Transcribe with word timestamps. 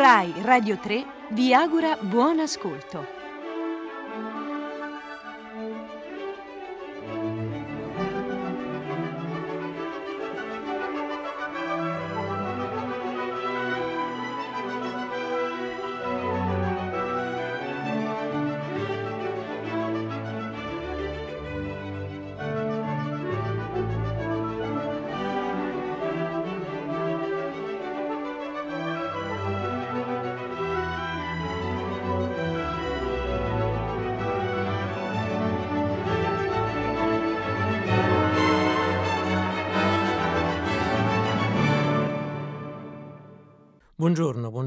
Rai 0.00 0.32
Radio 0.40 0.78
3 0.78 1.04
vi 1.32 1.52
augura 1.52 1.94
buon 2.00 2.40
ascolto. 2.40 3.19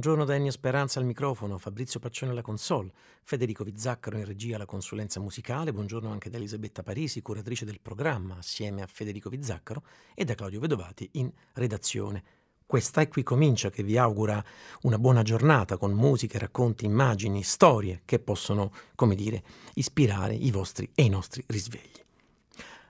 Buongiorno, 0.04 0.30
da 0.30 0.38
Ennio 0.38 0.52
Speranza 0.52 1.00
al 1.00 1.06
microfono, 1.06 1.58
Fabrizio 1.58 1.98
Paccione 1.98 2.32
alla 2.32 2.42
console, 2.42 2.92
Federico 3.24 3.64
Vizzaccaro 3.64 4.18
in 4.18 4.26
regia 4.26 4.58
alla 4.58 4.66
consulenza 4.66 5.22
musicale, 5.22 5.72
buongiorno 5.72 6.12
anche 6.12 6.30
da 6.30 6.36
Elisabetta 6.36 6.84
Parisi, 6.84 7.22
curatrice 7.22 7.64
del 7.64 7.80
programma 7.80 8.38
assieme 8.38 8.82
a 8.82 8.88
Federico 8.88 9.30
Vizzaccaro 9.30 9.82
e 10.14 10.26
da 10.26 10.36
Claudio 10.36 10.60
Vedovati 10.60 11.08
in 11.14 11.32
redazione. 11.54 12.22
Questa 12.66 13.00
è 13.00 13.08
qui 13.08 13.24
comincia 13.24 13.70
che 13.70 13.82
vi 13.82 13.98
augura 13.98 14.44
una 14.82 15.00
buona 15.00 15.22
giornata 15.22 15.78
con 15.78 15.94
musiche, 15.94 16.38
racconti, 16.38 16.84
immagini, 16.84 17.42
storie 17.42 18.02
che 18.04 18.20
possono, 18.20 18.74
come 18.96 19.16
dire, 19.16 19.42
ispirare 19.76 20.36
i 20.36 20.52
vostri 20.52 20.92
e 20.94 21.04
i 21.04 21.10
nostri 21.10 21.46
risvegli. 21.48 22.04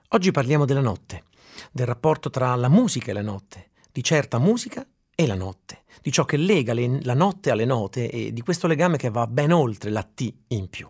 Oggi 0.08 0.32
parliamo 0.32 0.64
della 0.64 0.80
notte, 0.80 1.26
del 1.70 1.86
rapporto 1.86 2.28
tra 2.28 2.56
la 2.56 2.68
musica 2.68 3.12
e 3.12 3.14
la 3.14 3.22
notte, 3.22 3.70
di 3.92 4.02
certa 4.02 4.40
musica 4.40 4.84
e 5.14 5.26
la 5.28 5.36
notte, 5.36 5.83
di 6.02 6.12
ciò 6.12 6.24
che 6.24 6.36
lega 6.36 6.72
le, 6.72 7.00
la 7.02 7.14
notte 7.14 7.50
alle 7.50 7.64
note 7.64 8.10
e 8.10 8.32
di 8.32 8.40
questo 8.42 8.66
legame 8.66 8.96
che 8.96 9.10
va 9.10 9.26
ben 9.26 9.52
oltre 9.52 9.90
la 9.90 10.02
T 10.02 10.32
in 10.48 10.68
più. 10.68 10.88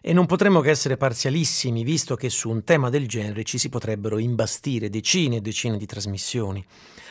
E 0.00 0.12
non 0.12 0.26
potremmo 0.26 0.60
che 0.60 0.70
essere 0.70 0.96
parzialissimi, 0.96 1.84
visto 1.84 2.16
che 2.16 2.30
su 2.30 2.48
un 2.48 2.64
tema 2.64 2.88
del 2.88 3.06
genere 3.06 3.44
ci 3.44 3.58
si 3.58 3.68
potrebbero 3.68 4.18
imbastire 4.18 4.88
decine 4.88 5.36
e 5.36 5.40
decine 5.40 5.76
di 5.76 5.86
trasmissioni. 5.86 6.64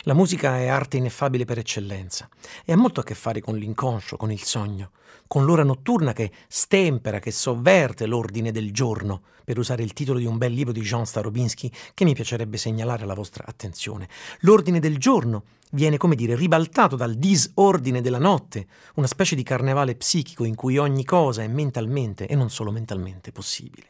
La 0.04 0.14
musica 0.14 0.58
è 0.58 0.67
arte 0.67 0.98
ineffabile 0.98 1.45
per 1.45 1.58
eccellenza 1.58 2.30
e 2.66 2.72
ha 2.72 2.78
molto 2.78 3.02
a 3.02 3.04
che 3.04 3.16
fare 3.16 3.42
con 3.42 3.58
l'inconscio, 3.58 4.17
con 4.17 4.32
il 4.32 4.42
sogno, 4.42 4.92
con 5.28 5.45
l'ora 5.45 5.64
notturna 5.64 6.14
che 6.14 6.32
stempera, 6.48 7.20
che 7.20 7.32
sovverte 7.32 8.06
l'ordine 8.06 8.52
del 8.52 8.72
giorno, 8.72 9.22
per 9.44 9.58
usare 9.58 9.84
il 9.84 9.94
titolo 9.94 10.20
di 10.20 10.26
un 10.26 10.38
bel 10.38 10.54
libro 10.54 10.72
di 10.72 10.82
Jean 10.82 11.06
Starobinsky 11.06 11.72
che 11.94 12.06
mi 12.06 12.14
piacerebbe 12.14 12.58
segnalare 12.58 13.04
alla 13.04 13.16
vostra 13.16 13.45
attenzione. 13.48 14.08
L'ordine 14.42 14.80
del 14.80 14.98
giorno 14.98 15.44
viene, 15.72 15.98
come 15.98 16.16
dire, 16.16 16.36
ribaltato 16.36 16.95
dal 16.95 17.16
disordine 17.30 18.02
della 18.02 18.17
notte, 18.17 18.66
una 18.95 19.05
specie 19.05 19.35
di 19.35 19.44
carnevale 19.44 19.95
psichico 19.95 20.45
in 20.45 20.55
cui 20.55 20.80
ogni 20.80 21.03
cosa 21.03 21.44
è 21.44 21.47
mentalmente 21.47 22.25
e 22.25 22.33
non 22.33 22.49
solo 22.49 22.71
mentalmente 22.71 23.31
possibile. 23.31 23.88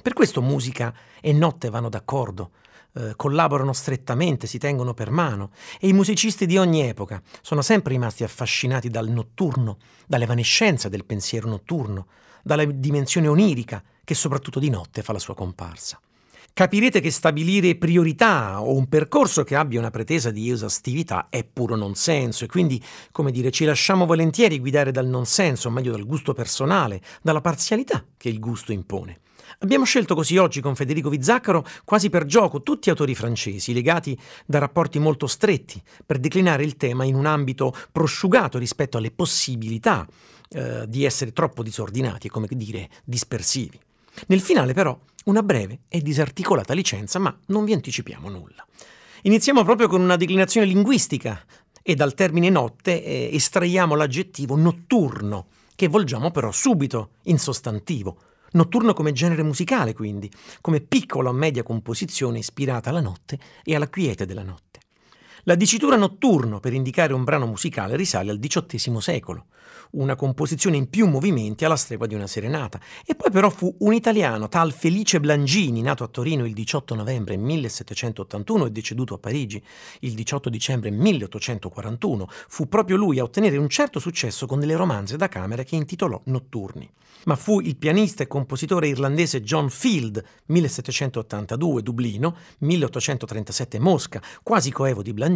Per 0.00 0.12
questo 0.12 0.40
musica 0.40 0.94
e 1.20 1.32
notte 1.32 1.68
vanno 1.68 1.88
d'accordo, 1.88 2.50
eh, 2.92 3.14
collaborano 3.16 3.72
strettamente, 3.72 4.46
si 4.46 4.58
tengono 4.58 4.94
per 4.94 5.10
mano 5.10 5.50
e 5.80 5.88
i 5.88 5.92
musicisti 5.92 6.46
di 6.46 6.58
ogni 6.58 6.82
epoca 6.82 7.20
sono 7.42 7.60
sempre 7.60 7.92
rimasti 7.92 8.22
affascinati 8.22 8.88
dal 8.88 9.08
notturno, 9.08 9.78
dall'evanescenza 10.06 10.88
del 10.88 11.04
pensiero 11.04 11.48
notturno, 11.48 12.06
dalla 12.44 12.64
dimensione 12.64 13.26
onirica 13.26 13.82
che 14.04 14.14
soprattutto 14.14 14.60
di 14.60 14.70
notte 14.70 15.02
fa 15.02 15.12
la 15.12 15.18
sua 15.18 15.34
comparsa 15.34 15.98
capirete 16.56 17.00
che 17.00 17.10
stabilire 17.10 17.76
priorità 17.76 18.62
o 18.62 18.74
un 18.74 18.88
percorso 18.88 19.44
che 19.44 19.54
abbia 19.54 19.78
una 19.78 19.90
pretesa 19.90 20.30
di 20.30 20.50
esaustività 20.50 21.26
è 21.28 21.44
puro 21.44 21.76
non 21.76 21.94
senso 21.94 22.44
e 22.44 22.46
quindi, 22.46 22.82
come 23.12 23.30
dire, 23.30 23.50
ci 23.50 23.66
lasciamo 23.66 24.06
volentieri 24.06 24.58
guidare 24.58 24.90
dal 24.90 25.06
non 25.06 25.26
senso, 25.26 25.68
o 25.68 25.70
meglio 25.70 25.92
dal 25.92 26.06
gusto 26.06 26.32
personale, 26.32 27.02
dalla 27.20 27.42
parzialità 27.42 28.02
che 28.16 28.30
il 28.30 28.40
gusto 28.40 28.72
impone. 28.72 29.18
Abbiamo 29.58 29.84
scelto 29.84 30.14
così 30.14 30.38
oggi 30.38 30.62
con 30.62 30.74
Federico 30.74 31.10
Vizzaccaro, 31.10 31.62
quasi 31.84 32.08
per 32.08 32.24
gioco, 32.24 32.62
tutti 32.62 32.88
autori 32.88 33.14
francesi, 33.14 33.74
legati 33.74 34.18
da 34.46 34.58
rapporti 34.58 34.98
molto 34.98 35.26
stretti, 35.26 35.78
per 36.06 36.16
declinare 36.18 36.64
il 36.64 36.78
tema 36.78 37.04
in 37.04 37.16
un 37.16 37.26
ambito 37.26 37.74
prosciugato 37.92 38.56
rispetto 38.56 38.96
alle 38.96 39.10
possibilità 39.10 40.08
eh, 40.48 40.86
di 40.88 41.04
essere 41.04 41.34
troppo 41.34 41.62
disordinati 41.62 42.28
e, 42.28 42.30
come 42.30 42.48
dire, 42.50 42.88
dispersivi. 43.04 43.78
Nel 44.28 44.40
finale, 44.40 44.72
però, 44.72 44.98
una 45.24 45.42
breve 45.42 45.80
e 45.88 46.00
disarticolata 46.00 46.74
licenza, 46.74 47.18
ma 47.18 47.36
non 47.46 47.64
vi 47.64 47.72
anticipiamo 47.72 48.28
nulla. 48.28 48.66
Iniziamo 49.22 49.64
proprio 49.64 49.88
con 49.88 50.00
una 50.00 50.16
declinazione 50.16 50.66
linguistica 50.66 51.44
e 51.82 51.94
dal 51.94 52.14
termine 52.14 52.48
notte 52.48 53.02
eh, 53.02 53.30
estraiamo 53.32 53.94
l'aggettivo 53.94 54.56
notturno, 54.56 55.46
che 55.74 55.88
volgiamo 55.88 56.30
però 56.30 56.50
subito 56.50 57.10
in 57.24 57.38
sostantivo. 57.38 58.18
Notturno 58.52 58.92
come 58.92 59.12
genere 59.12 59.42
musicale, 59.42 59.92
quindi, 59.92 60.30
come 60.60 60.80
piccola 60.80 61.28
o 61.30 61.32
media 61.32 61.62
composizione 61.62 62.38
ispirata 62.38 62.90
alla 62.90 63.00
notte 63.00 63.38
e 63.64 63.74
alla 63.74 63.88
quiete 63.88 64.26
della 64.26 64.44
notte. 64.44 64.65
La 65.48 65.54
dicitura 65.54 65.94
notturno 65.94 66.58
per 66.58 66.72
indicare 66.72 67.12
un 67.12 67.22
brano 67.22 67.46
musicale 67.46 67.94
risale 67.94 68.32
al 68.32 68.40
XVIII 68.40 69.00
secolo. 69.00 69.44
Una 69.92 70.16
composizione 70.16 70.76
in 70.76 70.90
più 70.90 71.06
movimenti 71.06 71.64
alla 71.64 71.76
stregua 71.76 72.08
di 72.08 72.16
una 72.16 72.26
serenata. 72.26 72.80
E 73.04 73.14
poi 73.14 73.30
però 73.30 73.48
fu 73.48 73.72
un 73.78 73.94
italiano, 73.94 74.48
tal 74.48 74.72
Felice 74.72 75.20
Blangini, 75.20 75.82
nato 75.82 76.02
a 76.02 76.08
Torino 76.08 76.44
il 76.44 76.52
18 76.52 76.96
novembre 76.96 77.36
1781 77.36 78.66
e 78.66 78.70
deceduto 78.72 79.14
a 79.14 79.18
Parigi 79.18 79.62
il 80.00 80.14
18 80.14 80.50
dicembre 80.50 80.90
1841, 80.90 82.26
fu 82.48 82.68
proprio 82.68 82.96
lui 82.96 83.20
a 83.20 83.22
ottenere 83.22 83.56
un 83.56 83.68
certo 83.68 84.00
successo 84.00 84.46
con 84.46 84.58
delle 84.58 84.74
romanze 84.74 85.16
da 85.16 85.28
camera 85.28 85.62
che 85.62 85.76
intitolò 85.76 86.20
Notturni. 86.24 86.90
Ma 87.26 87.34
fu 87.34 87.60
il 87.60 87.76
pianista 87.76 88.22
e 88.22 88.28
compositore 88.28 88.88
irlandese 88.88 89.42
John 89.42 89.68
Field, 89.68 90.22
1782 90.46 91.82
Dublino, 91.82 92.36
1837 92.58 93.80
Mosca, 93.80 94.22
quasi 94.42 94.70
coevo 94.70 95.02
di 95.02 95.12
Blangini, 95.12 95.34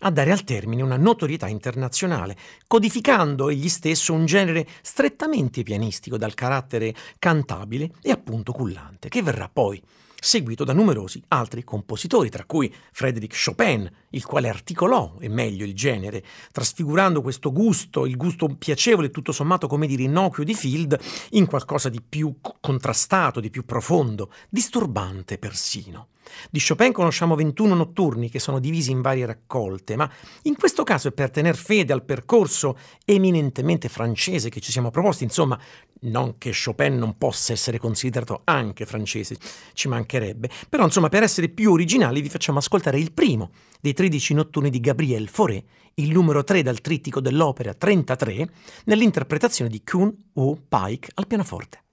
a 0.00 0.10
dare 0.10 0.32
al 0.32 0.44
termine 0.44 0.82
una 0.82 0.96
notorietà 0.96 1.48
internazionale, 1.48 2.36
codificando 2.66 3.48
egli 3.48 3.68
stesso 3.68 4.12
un 4.12 4.26
genere 4.26 4.66
strettamente 4.82 5.62
pianistico 5.62 6.16
dal 6.16 6.34
carattere 6.34 6.94
cantabile 7.18 7.90
e 8.02 8.10
appunto 8.10 8.52
cullante, 8.52 9.08
che 9.08 9.22
verrà 9.22 9.48
poi 9.50 9.82
seguito 10.20 10.64
da 10.64 10.74
numerosi 10.74 11.22
altri 11.28 11.64
compositori, 11.64 12.28
tra 12.28 12.44
cui 12.44 12.72
Frédéric 12.92 13.34
Chopin, 13.42 13.90
il 14.10 14.24
quale 14.24 14.48
articolò 14.48 15.16
e 15.18 15.28
meglio 15.28 15.64
il 15.64 15.74
genere, 15.74 16.22
trasfigurando 16.52 17.22
questo 17.22 17.50
gusto, 17.52 18.06
il 18.06 18.16
gusto 18.16 18.46
piacevole, 18.46 19.10
tutto 19.10 19.32
sommato 19.32 19.66
come 19.66 19.86
dire 19.86 20.02
innocuo 20.02 20.44
di 20.44 20.54
Field, 20.54 20.98
in 21.30 21.46
qualcosa 21.46 21.88
di 21.88 22.02
più 22.06 22.36
contrastato, 22.60 23.40
di 23.40 23.50
più 23.50 23.64
profondo, 23.64 24.30
disturbante 24.48 25.38
persino. 25.38 26.08
Di 26.50 26.62
Chopin 26.66 26.92
conosciamo 26.92 27.34
21 27.34 27.74
notturni 27.74 28.30
che 28.30 28.38
sono 28.38 28.58
divisi 28.58 28.90
in 28.90 29.00
varie 29.00 29.26
raccolte, 29.26 29.96
ma 29.96 30.10
in 30.42 30.56
questo 30.56 30.84
caso 30.84 31.08
è 31.08 31.12
per 31.12 31.30
tener 31.30 31.56
fede 31.56 31.92
al 31.92 32.04
percorso 32.04 32.76
eminentemente 33.04 33.88
francese 33.88 34.48
che 34.48 34.60
ci 34.60 34.72
siamo 34.72 34.90
proposti, 34.90 35.24
insomma, 35.24 35.58
non 36.02 36.38
che 36.38 36.52
Chopin 36.52 36.96
non 36.96 37.18
possa 37.18 37.52
essere 37.52 37.78
considerato 37.78 38.42
anche 38.44 38.86
francese, 38.86 39.36
ci 39.74 39.88
mancherebbe, 39.88 40.48
però 40.68 40.84
insomma 40.84 41.08
per 41.08 41.22
essere 41.22 41.48
più 41.48 41.72
originali 41.72 42.20
vi 42.20 42.28
facciamo 42.28 42.58
ascoltare 42.58 42.98
il 42.98 43.12
primo 43.12 43.50
dei 43.80 43.92
13 43.92 44.34
notturni 44.34 44.70
di 44.70 44.80
Gabriel 44.80 45.28
Fauré, 45.28 45.64
il 45.94 46.10
numero 46.10 46.44
3 46.44 46.62
dal 46.62 46.80
trittico 46.80 47.20
dell'opera 47.20 47.74
33, 47.74 48.48
nell'interpretazione 48.84 49.70
di 49.70 49.82
Kuhn 49.82 50.14
O. 50.34 50.56
Pike 50.68 51.10
al 51.14 51.26
pianoforte. 51.26 51.89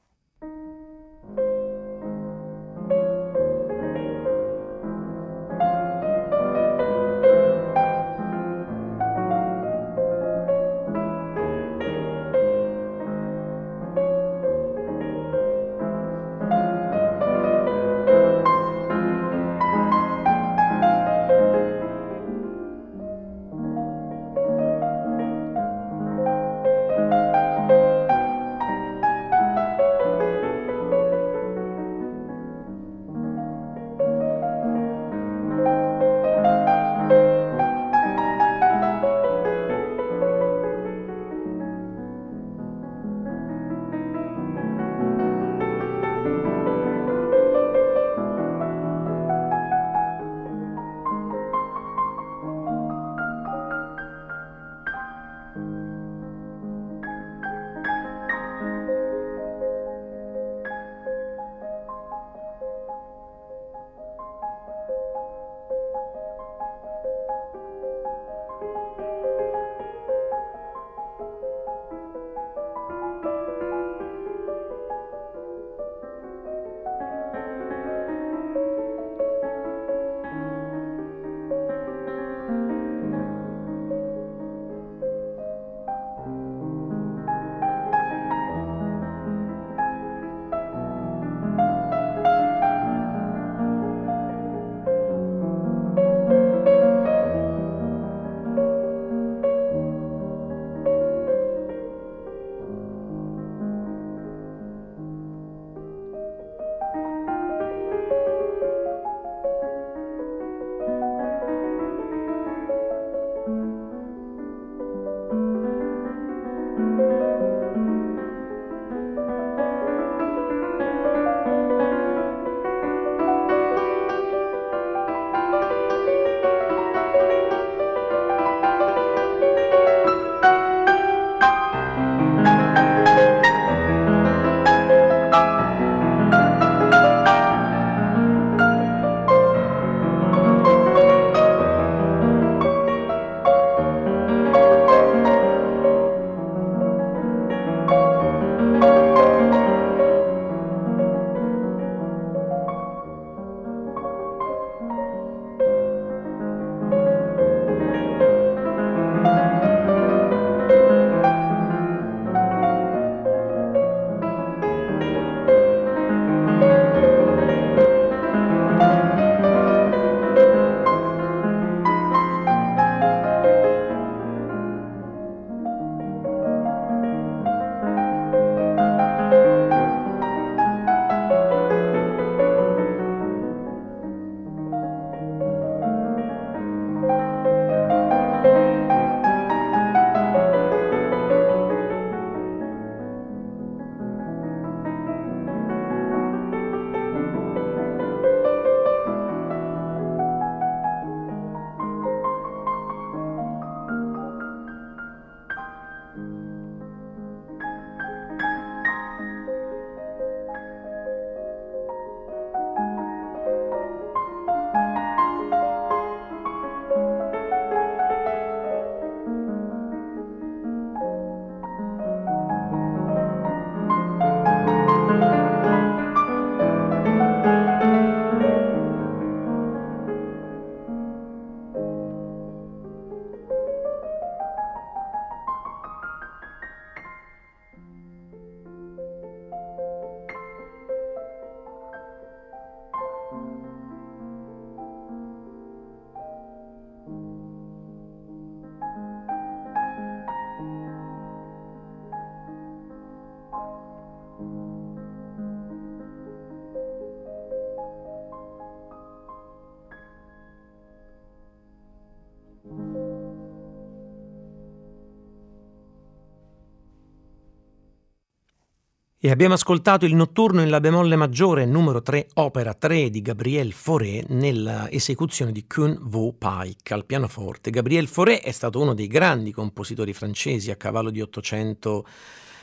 E 269.20 269.32
abbiamo 269.32 269.56
ascoltato 269.56 270.06
il 270.06 270.14
notturno 270.14 270.62
in 270.62 270.70
La 270.70 270.80
bemolle 270.80 271.16
maggiore 271.16 271.66
numero 271.66 272.04
3, 272.04 272.28
opera 272.36 272.76
3 272.76 273.10
di 273.10 273.24
Gabriel 273.24 273.74
Fauré 273.74 274.24
nella 274.28 274.92
esecuzione 274.92 275.52
di 275.52 275.66
Kuhn 275.66 275.98
Wu 276.12 276.38
Pike 276.38 276.94
al 276.94 277.04
pianoforte. 277.04 277.72
Gabriel 277.72 278.08
Fauré 278.08 278.42
è 278.42 278.52
stato 278.52 278.80
uno 278.80 278.94
dei 278.94 279.08
grandi 279.08 279.52
compositori 279.52 280.14
francesi 280.14 280.70
a 280.70 280.76
cavallo 280.76 281.10
di 281.10 281.20
800 281.20 282.06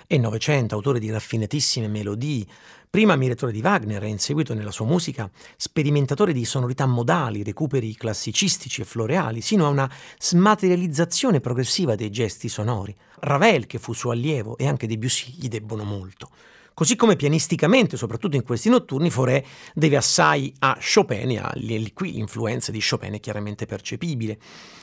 e 0.07 0.19
Novecento, 0.19 0.75
autore 0.75 0.99
di 0.99 1.11
raffinatissime 1.11 1.89
melodie, 1.89 2.47
prima 2.91 3.15
ammiratore 3.15 3.51
di 3.51 3.61
Wagner 3.61 4.05
e 4.05 4.09
in 4.09 4.19
seguito 4.19 4.55
nella 4.55 4.71
sua 4.71 4.87
musica 4.87 5.29
sperimentatore 5.57 6.33
di 6.33 6.45
sonorità 6.45 6.87
modali, 6.87 7.43
recuperi 7.43 7.95
classicistici 7.97 8.83
e 8.83 8.85
floreali, 8.85 9.41
sino 9.41 9.67
a 9.67 9.71
una 9.71 9.91
smaterializzazione 10.19 11.41
progressiva 11.41 11.95
dei 11.97 12.11
gesti 12.11 12.49
sonori. 12.49 12.95
Ravel, 13.21 13.67
che 13.67 13.79
fu 13.79 13.93
suo 13.93 14.13
allievo, 14.13 14.57
e 14.57 14.69
anche 14.69 14.87
Debussy 14.87 15.35
gli 15.37 15.49
debbono 15.49 15.83
molto. 15.83 16.31
Così 16.75 16.97
come 16.97 17.15
pianisticamente, 17.15 17.97
soprattutto 17.97 18.35
in 18.35 18.43
questi 18.43 18.69
notturni, 18.69 19.09
Fauré 19.09 19.45
deve 19.75 19.97
assai 19.97 20.53
a 20.59 20.77
Chopin 20.81 21.31
e 21.31 21.39
a, 21.39 21.53
qui 21.95 22.13
l'influenza 22.13 22.73
di 22.73 22.81
Chopin 22.81 23.13
è 23.13 23.21
chiaramente 23.21 23.65
percepibile. 23.65 24.39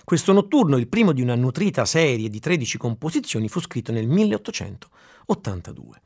Questo 0.06 0.32
notturno, 0.32 0.78
il 0.78 0.88
primo 0.88 1.12
di 1.12 1.22
una 1.22 1.36
nutrita 1.36 1.84
serie 1.84 2.30
di 2.30 2.40
13 2.40 2.78
composizioni, 2.78 3.50
fu 3.50 3.60
scritto 3.60 3.92
nel 3.92 4.08
1800. 4.08 4.88
82. 5.32 6.02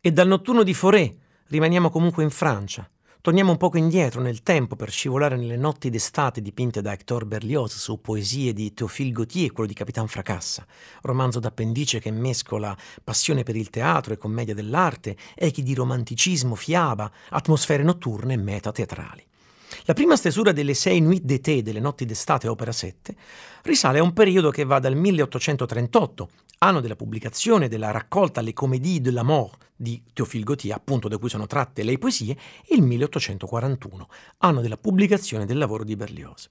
E 0.00 0.12
dal 0.12 0.26
notturno 0.26 0.62
di 0.62 0.74
Forêt 0.74 1.14
rimaniamo 1.48 1.90
comunque 1.90 2.22
in 2.22 2.30
Francia. 2.30 2.88
Torniamo 3.20 3.50
un 3.50 3.56
poco 3.56 3.76
indietro 3.76 4.20
nel 4.20 4.44
tempo 4.44 4.76
per 4.76 4.90
scivolare 4.90 5.36
nelle 5.36 5.56
notti 5.56 5.90
d'estate 5.90 6.40
dipinte 6.40 6.80
da 6.80 6.92
Hector 6.92 7.24
Berlioz 7.24 7.76
su 7.76 8.00
poesie 8.00 8.52
di 8.52 8.72
Théophile 8.72 9.10
Gautier, 9.10 9.50
quello 9.50 9.68
di 9.68 9.74
Capitan 9.74 10.06
Fracassa, 10.06 10.64
romanzo 11.02 11.40
d'appendice 11.40 11.98
che 11.98 12.12
mescola 12.12 12.76
passione 13.02 13.42
per 13.42 13.56
il 13.56 13.68
teatro 13.68 14.12
e 14.12 14.16
commedia 14.16 14.54
dell'arte, 14.54 15.16
echi 15.34 15.64
di 15.64 15.74
romanticismo, 15.74 16.54
fiaba, 16.54 17.10
atmosfere 17.30 17.82
notturne 17.82 18.34
e 18.34 18.38
meta 18.38 18.70
teatrali. 18.70 19.26
La 19.84 19.94
prima 19.94 20.16
stesura 20.16 20.52
delle 20.52 20.74
Sei 20.74 21.00
Nuit 21.00 21.24
d'été 21.24 21.62
delle 21.62 21.80
notti 21.80 22.04
d'estate, 22.04 22.46
opera 22.46 22.70
7, 22.70 23.14
risale 23.62 23.98
a 23.98 24.02
un 24.02 24.12
periodo 24.12 24.50
che 24.50 24.64
va 24.64 24.78
dal 24.78 24.94
1838, 24.94 26.28
anno 26.58 26.80
della 26.80 26.96
pubblicazione 26.96 27.68
della 27.68 27.90
raccolta 27.90 28.40
Les 28.40 28.54
Comédies 28.54 29.00
de 29.00 29.10
la 29.10 29.22
Mort 29.22 29.72
di 29.76 30.02
Théophile 30.12 30.44
Gautier, 30.44 30.74
appunto 30.74 31.08
da 31.08 31.18
cui 31.18 31.28
sono 31.28 31.46
tratte 31.46 31.82
le 31.82 31.98
poesie, 31.98 32.36
e 32.66 32.74
il 32.74 32.82
1841, 32.82 34.08
anno 34.38 34.60
della 34.60 34.78
pubblicazione 34.78 35.44
del 35.44 35.58
lavoro 35.58 35.84
di 35.84 35.96
Berlioz. 35.96 36.48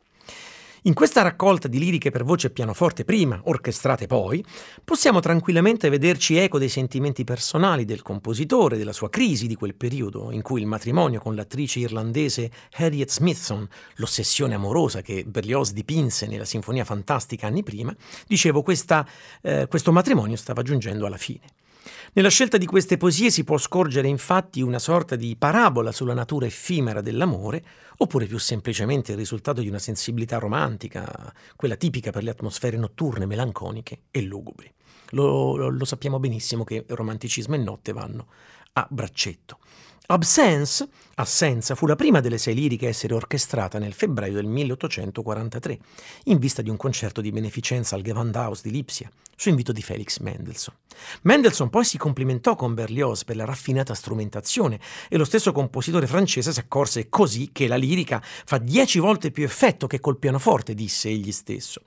In 0.88 0.94
questa 0.94 1.24
raccolta 1.24 1.68
di 1.68 1.80
liriche 1.80 2.12
per 2.12 2.24
voce 2.24 2.46
e 2.46 2.50
pianoforte 2.52 3.06
prima, 3.06 3.42
orchestrate 3.46 4.06
poi, 4.06 4.46
possiamo 4.84 5.20
tranquillamente 5.20 5.90
vederci 5.90 6.38
eco 6.38 6.60
dei 6.60 6.70
sentimenti 6.70 7.24
personali 7.24 7.86
del 7.86 8.04
compositore, 8.04 8.78
della 8.78 8.94
sua 8.94 9.10
crisi 9.10 9.48
di 9.48 9.56
quel 9.56 9.74
periodo 9.74 10.32
in 10.32 10.44
cui 10.44 10.62
il 10.62 10.68
matrimonio 10.68 11.20
con 11.20 11.34
l'attrice 11.34 11.80
irlandese 11.80 12.52
Harriet 12.74 13.10
Smithson, 13.10 13.68
l'ossessione 13.96 14.54
amorosa 14.54 15.02
che 15.02 15.24
Berlioz 15.26 15.72
dipinse 15.74 16.28
nella 16.28 16.46
Sinfonia 16.46 16.86
Fantastica 16.86 17.48
anni 17.48 17.64
prima, 17.64 17.92
dicevo, 18.28 18.62
questa, 18.62 19.08
eh, 19.42 19.66
questo 19.68 19.92
matrimonio 19.92 20.36
stava 20.36 20.62
giungendo 20.62 21.08
alla 21.08 21.18
fine. 21.18 21.65
Nella 22.14 22.30
scelta 22.30 22.58
di 22.58 22.66
queste 22.66 22.98
poesie 22.98 23.30
si 23.30 23.44
può 23.44 23.58
scorgere 23.58 24.08
infatti 24.08 24.62
una 24.62 24.80
sorta 24.80 25.16
di 25.16 25.36
parabola 25.38 25.92
sulla 25.92 26.14
natura 26.14 26.46
effimera 26.46 27.02
dell'amore, 27.02 27.64
oppure 27.98 28.26
più 28.26 28.38
semplicemente 28.38 29.12
il 29.12 29.18
risultato 29.18 29.62
di 29.62 29.68
una 29.68 29.80
sensibilità 29.80 30.38
romantica, 30.38 31.34
quella 31.56 31.76
tipica 31.76 32.12
per 32.12 32.24
le 32.24 32.32
atmosfere 32.32 32.78
notturne, 32.78 33.26
melanconiche 33.26 34.04
e 34.12 34.22
lugubri. 34.22 34.72
Lo, 35.12 35.56
lo, 35.56 35.70
lo 35.70 35.86
sappiamo 35.86 36.20
benissimo 36.20 36.64
che 36.64 36.86
romanticismo 36.88 37.56
e 37.56 37.60
notte 37.60 37.94
vanno 37.94 38.28
a 38.74 38.88
braccetto. 38.90 39.60
Absence, 40.08 40.88
Assenza, 41.16 41.74
fu 41.74 41.88
la 41.88 41.96
prima 41.96 42.20
delle 42.20 42.38
sei 42.38 42.54
liriche 42.54 42.86
a 42.86 42.90
essere 42.90 43.16
orchestrata 43.16 43.80
nel 43.80 43.94
febbraio 43.94 44.34
del 44.34 44.46
1843, 44.46 45.80
in 46.26 46.38
vista 46.38 46.62
di 46.62 46.70
un 46.70 46.78
concerto 46.78 47.22
di 47.22 47.32
beneficenza 47.32 47.96
al 47.96 48.04
Gewandhaus 48.04 48.62
di 48.62 48.70
Lipsia, 48.70 49.10
su 49.36 49.50
invito 49.50 49.72
di 49.72 49.82
Felix 49.82 50.20
Mendelssohn. 50.20 50.76
Mendelssohn 51.24 51.72
poi 51.72 51.86
si 51.86 51.98
complimentò 51.98 52.56
con 52.56 52.76
Berlioz 52.76 53.24
per 53.24 53.36
la 53.36 53.46
raffinata 53.46 53.96
strumentazione 53.96 54.80
e 55.10 55.18
lo 55.18 55.26
stesso 55.26 55.52
compositore 55.52 56.06
francese 56.06 56.54
si 56.54 56.60
accorse 56.60 57.10
così 57.10 57.50
che 57.52 57.68
la 57.68 57.76
lirica 57.76 58.22
fa 58.22 58.60
dieci 58.60 59.00
volte 59.00 59.32
più 59.32 59.44
effetto 59.44 59.88
che 59.88 60.00
col 60.00 60.20
pianoforte, 60.20 60.76
disse 60.76 61.10
egli 61.10 61.32
stesso. 61.32 61.82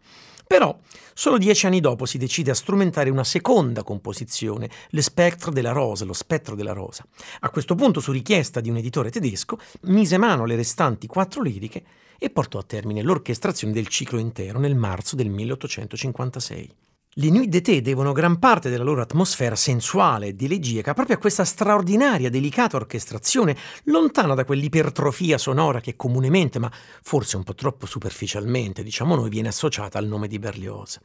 Però, 0.48 0.78
solo 1.12 1.36
dieci 1.36 1.66
anni 1.66 1.78
dopo 1.78 2.06
si 2.06 2.16
decide 2.16 2.50
a 2.50 2.54
strumentare 2.54 3.10
una 3.10 3.22
seconda 3.22 3.82
composizione, 3.82 4.70
Le 4.88 5.02
Spectre 5.02 5.52
della 5.52 5.72
Rosa, 5.72 6.06
lo 6.06 6.14
spettro 6.14 6.54
della 6.54 6.72
rosa. 6.72 7.06
A 7.40 7.50
questo 7.50 7.74
punto, 7.74 8.00
su 8.00 8.12
richiesta 8.12 8.60
di 8.60 8.70
un 8.70 8.78
editore 8.78 9.10
tedesco, 9.10 9.58
mise 9.82 10.16
mano 10.16 10.44
alle 10.44 10.56
restanti 10.56 11.06
quattro 11.06 11.42
liriche 11.42 11.84
e 12.18 12.30
portò 12.30 12.58
a 12.58 12.64
termine 12.64 13.02
l'orchestrazione 13.02 13.74
del 13.74 13.88
ciclo 13.88 14.18
intero 14.18 14.58
nel 14.58 14.74
marzo 14.74 15.16
del 15.16 15.28
1856. 15.28 16.74
Le 17.20 17.30
Nuit 17.30 17.48
d'été 17.48 17.82
devono 17.82 18.12
gran 18.12 18.38
parte 18.38 18.70
della 18.70 18.84
loro 18.84 19.00
atmosfera 19.00 19.56
sensuale 19.56 20.28
ed 20.28 20.40
elegiaca 20.40 20.94
proprio 20.94 21.16
a 21.16 21.18
questa 21.18 21.44
straordinaria, 21.44 22.30
delicata 22.30 22.76
orchestrazione, 22.76 23.56
lontana 23.86 24.34
da 24.34 24.44
quell'ipertrofia 24.44 25.36
sonora 25.36 25.80
che 25.80 25.96
comunemente, 25.96 26.60
ma 26.60 26.70
forse 27.02 27.36
un 27.36 27.42
po' 27.42 27.56
troppo 27.56 27.86
superficialmente, 27.86 28.84
diciamo 28.84 29.16
noi, 29.16 29.30
viene 29.30 29.48
associata 29.48 29.98
al 29.98 30.06
nome 30.06 30.28
di 30.28 30.38
Berlioz. 30.38 31.00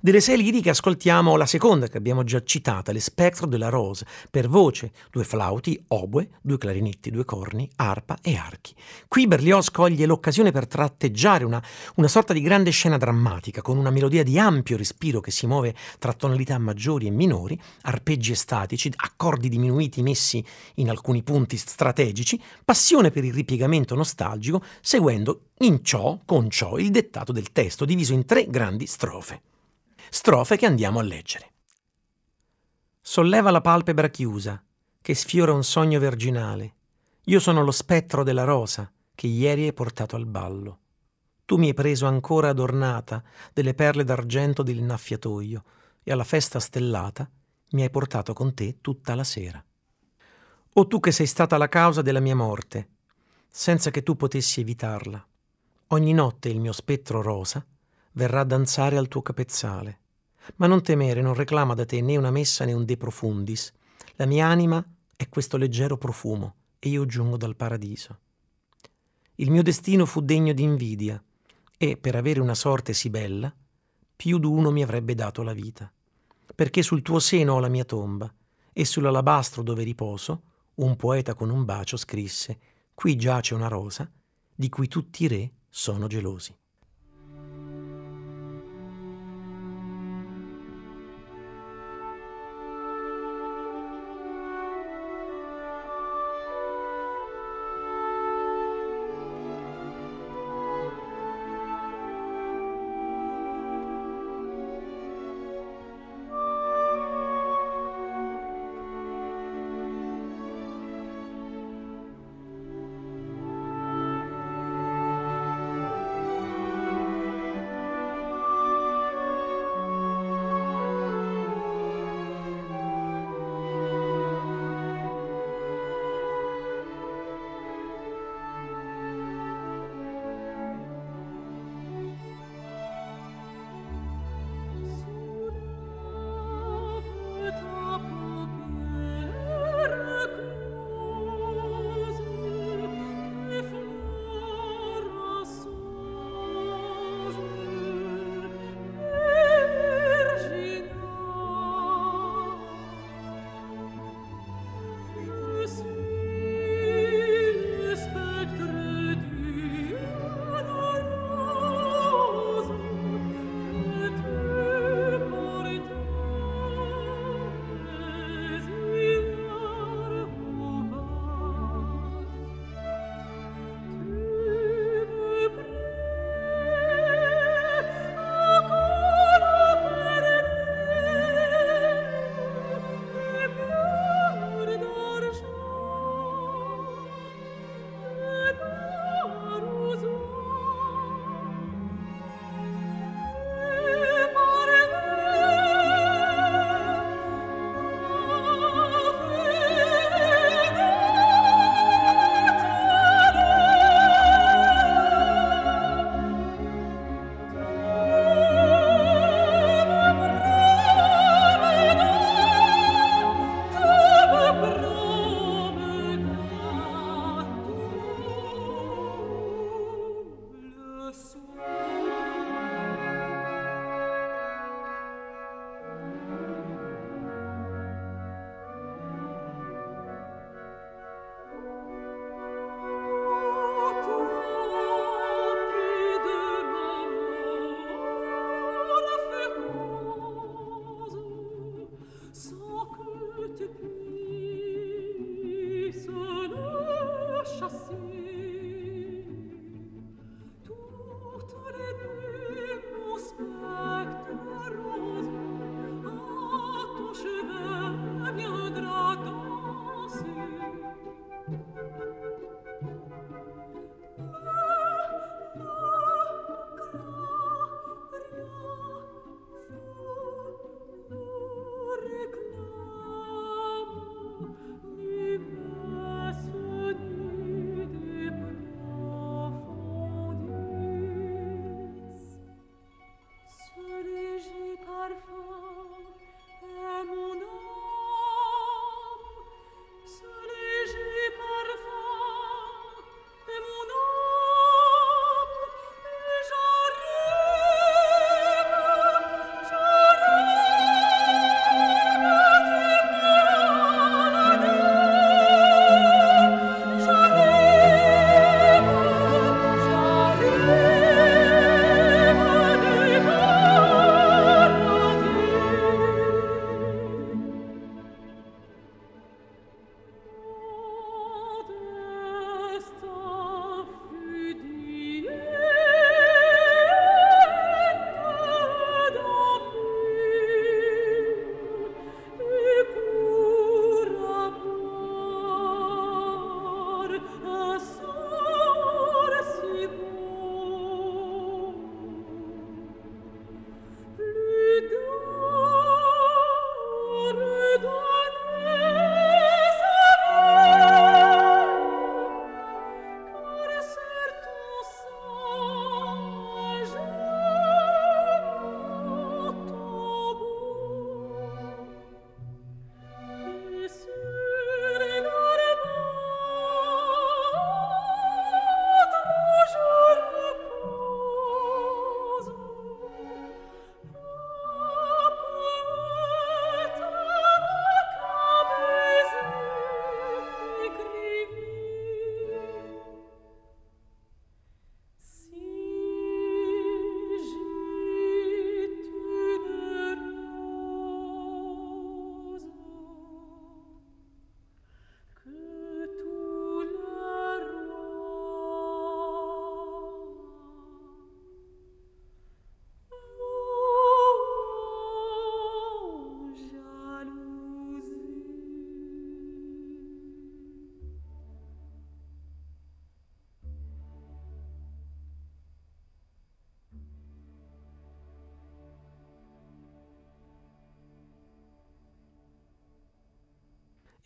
Delle 0.00 0.22
sei 0.22 0.38
liriche 0.38 0.70
ascoltiamo 0.70 1.36
la 1.36 1.44
seconda 1.44 1.86
che 1.86 1.98
abbiamo 1.98 2.24
già 2.24 2.42
citata, 2.42 2.90
Le 2.90 3.00
Spectre 3.00 3.46
de 3.46 3.58
la 3.58 3.68
Rose, 3.68 4.06
per 4.30 4.48
voce, 4.48 4.92
due 5.10 5.24
flauti, 5.24 5.78
oboe, 5.88 6.30
due 6.40 6.56
clarinetti, 6.56 7.10
due 7.10 7.26
corni, 7.26 7.70
arpa 7.76 8.16
e 8.22 8.36
archi. 8.36 8.74
Qui 9.06 9.26
Berlioz 9.26 9.70
coglie 9.70 10.06
l'occasione 10.06 10.50
per 10.50 10.66
tratteggiare 10.66 11.44
una, 11.44 11.62
una 11.96 12.08
sorta 12.08 12.32
di 12.32 12.40
grande 12.40 12.70
scena 12.70 12.96
drammatica, 12.96 13.60
con 13.60 13.76
una 13.76 13.90
melodia 13.90 14.22
di 14.22 14.38
ampio 14.38 14.78
respiro 14.78 15.20
che 15.20 15.30
si 15.30 15.46
muove 15.46 15.56
muove 15.58 15.74
tra 15.98 16.12
tonalità 16.12 16.58
maggiori 16.58 17.06
e 17.06 17.10
minori, 17.10 17.60
arpeggi 17.82 18.32
estatici, 18.32 18.90
accordi 18.94 19.48
diminuiti 19.48 20.02
messi 20.02 20.44
in 20.74 20.88
alcuni 20.88 21.22
punti 21.22 21.56
strategici, 21.56 22.40
passione 22.64 23.10
per 23.10 23.24
il 23.24 23.34
ripiegamento 23.34 23.94
nostalgico, 23.94 24.62
seguendo 24.80 25.50
in 25.58 25.84
ciò, 25.84 26.20
con 26.24 26.48
ciò, 26.48 26.78
il 26.78 26.90
dettato 26.90 27.32
del 27.32 27.52
testo 27.52 27.84
diviso 27.84 28.12
in 28.12 28.24
tre 28.24 28.46
grandi 28.46 28.86
strofe. 28.86 29.42
Strofe 30.10 30.56
che 30.56 30.66
andiamo 30.66 31.00
a 31.00 31.02
leggere. 31.02 31.52
Solleva 33.00 33.50
la 33.50 33.60
palpebra 33.60 34.08
chiusa, 34.08 34.62
che 35.00 35.14
sfiora 35.14 35.52
un 35.52 35.64
sogno 35.64 35.98
virginale. 35.98 36.74
Io 37.24 37.40
sono 37.40 37.62
lo 37.62 37.70
spettro 37.70 38.22
della 38.22 38.44
rosa 38.44 38.90
che 39.14 39.26
ieri 39.26 39.64
hai 39.64 39.72
portato 39.72 40.16
al 40.16 40.26
ballo. 40.26 40.78
Tu 41.48 41.56
mi 41.56 41.68
hai 41.68 41.72
preso 41.72 42.04
ancora 42.04 42.50
adornata 42.50 43.24
delle 43.54 43.72
perle 43.72 44.04
d'argento 44.04 44.62
dell'innaffiatoio 44.62 45.64
e 46.02 46.12
alla 46.12 46.22
festa 46.22 46.60
stellata 46.60 47.26
mi 47.70 47.80
hai 47.80 47.88
portato 47.88 48.34
con 48.34 48.52
te 48.52 48.82
tutta 48.82 49.14
la 49.14 49.24
sera. 49.24 49.64
O 50.74 50.86
tu 50.86 51.00
che 51.00 51.10
sei 51.10 51.24
stata 51.24 51.56
la 51.56 51.70
causa 51.70 52.02
della 52.02 52.20
mia 52.20 52.36
morte, 52.36 52.88
senza 53.48 53.90
che 53.90 54.02
tu 54.02 54.14
potessi 54.14 54.60
evitarla, 54.60 55.26
ogni 55.86 56.12
notte 56.12 56.50
il 56.50 56.60
mio 56.60 56.72
spettro 56.72 57.22
rosa 57.22 57.64
verrà 58.12 58.40
a 58.40 58.44
danzare 58.44 58.98
al 58.98 59.08
tuo 59.08 59.22
capezzale. 59.22 60.00
Ma 60.56 60.66
non 60.66 60.82
temere, 60.82 61.22
non 61.22 61.32
reclama 61.32 61.72
da 61.72 61.86
te 61.86 62.02
né 62.02 62.18
una 62.18 62.30
messa 62.30 62.66
né 62.66 62.74
un 62.74 62.84
de 62.84 62.98
profundis. 62.98 63.72
La 64.16 64.26
mia 64.26 64.46
anima 64.46 64.86
è 65.16 65.30
questo 65.30 65.56
leggero 65.56 65.96
profumo 65.96 66.56
e 66.78 66.90
io 66.90 67.06
giungo 67.06 67.38
dal 67.38 67.56
paradiso. 67.56 68.18
Il 69.36 69.50
mio 69.50 69.62
destino 69.62 70.04
fu 70.04 70.20
degno 70.20 70.52
di 70.52 70.62
invidia 70.62 71.22
e, 71.78 71.96
per 71.96 72.16
avere 72.16 72.40
una 72.40 72.54
sorte 72.54 72.92
sì 72.92 73.08
bella, 73.08 73.54
più 74.14 74.38
d'uno 74.38 74.70
mi 74.70 74.82
avrebbe 74.82 75.14
dato 75.14 75.42
la 75.42 75.52
vita. 75.54 75.90
Perché 76.54 76.82
sul 76.82 77.02
tuo 77.02 77.20
seno 77.20 77.54
ho 77.54 77.60
la 77.60 77.68
mia 77.68 77.84
tomba 77.84 78.30
e 78.72 78.84
sull'alabastro 78.84 79.62
dove 79.62 79.84
riposo 79.84 80.42
un 80.74 80.96
poeta 80.96 81.34
con 81.34 81.50
un 81.50 81.64
bacio 81.64 81.96
scrisse 81.96 82.58
Qui 82.94 83.14
giace 83.14 83.54
una 83.54 83.68
rosa 83.68 84.10
di 84.52 84.68
cui 84.68 84.88
tutti 84.88 85.22
i 85.22 85.28
re 85.28 85.52
sono 85.68 86.08
gelosi. 86.08 86.57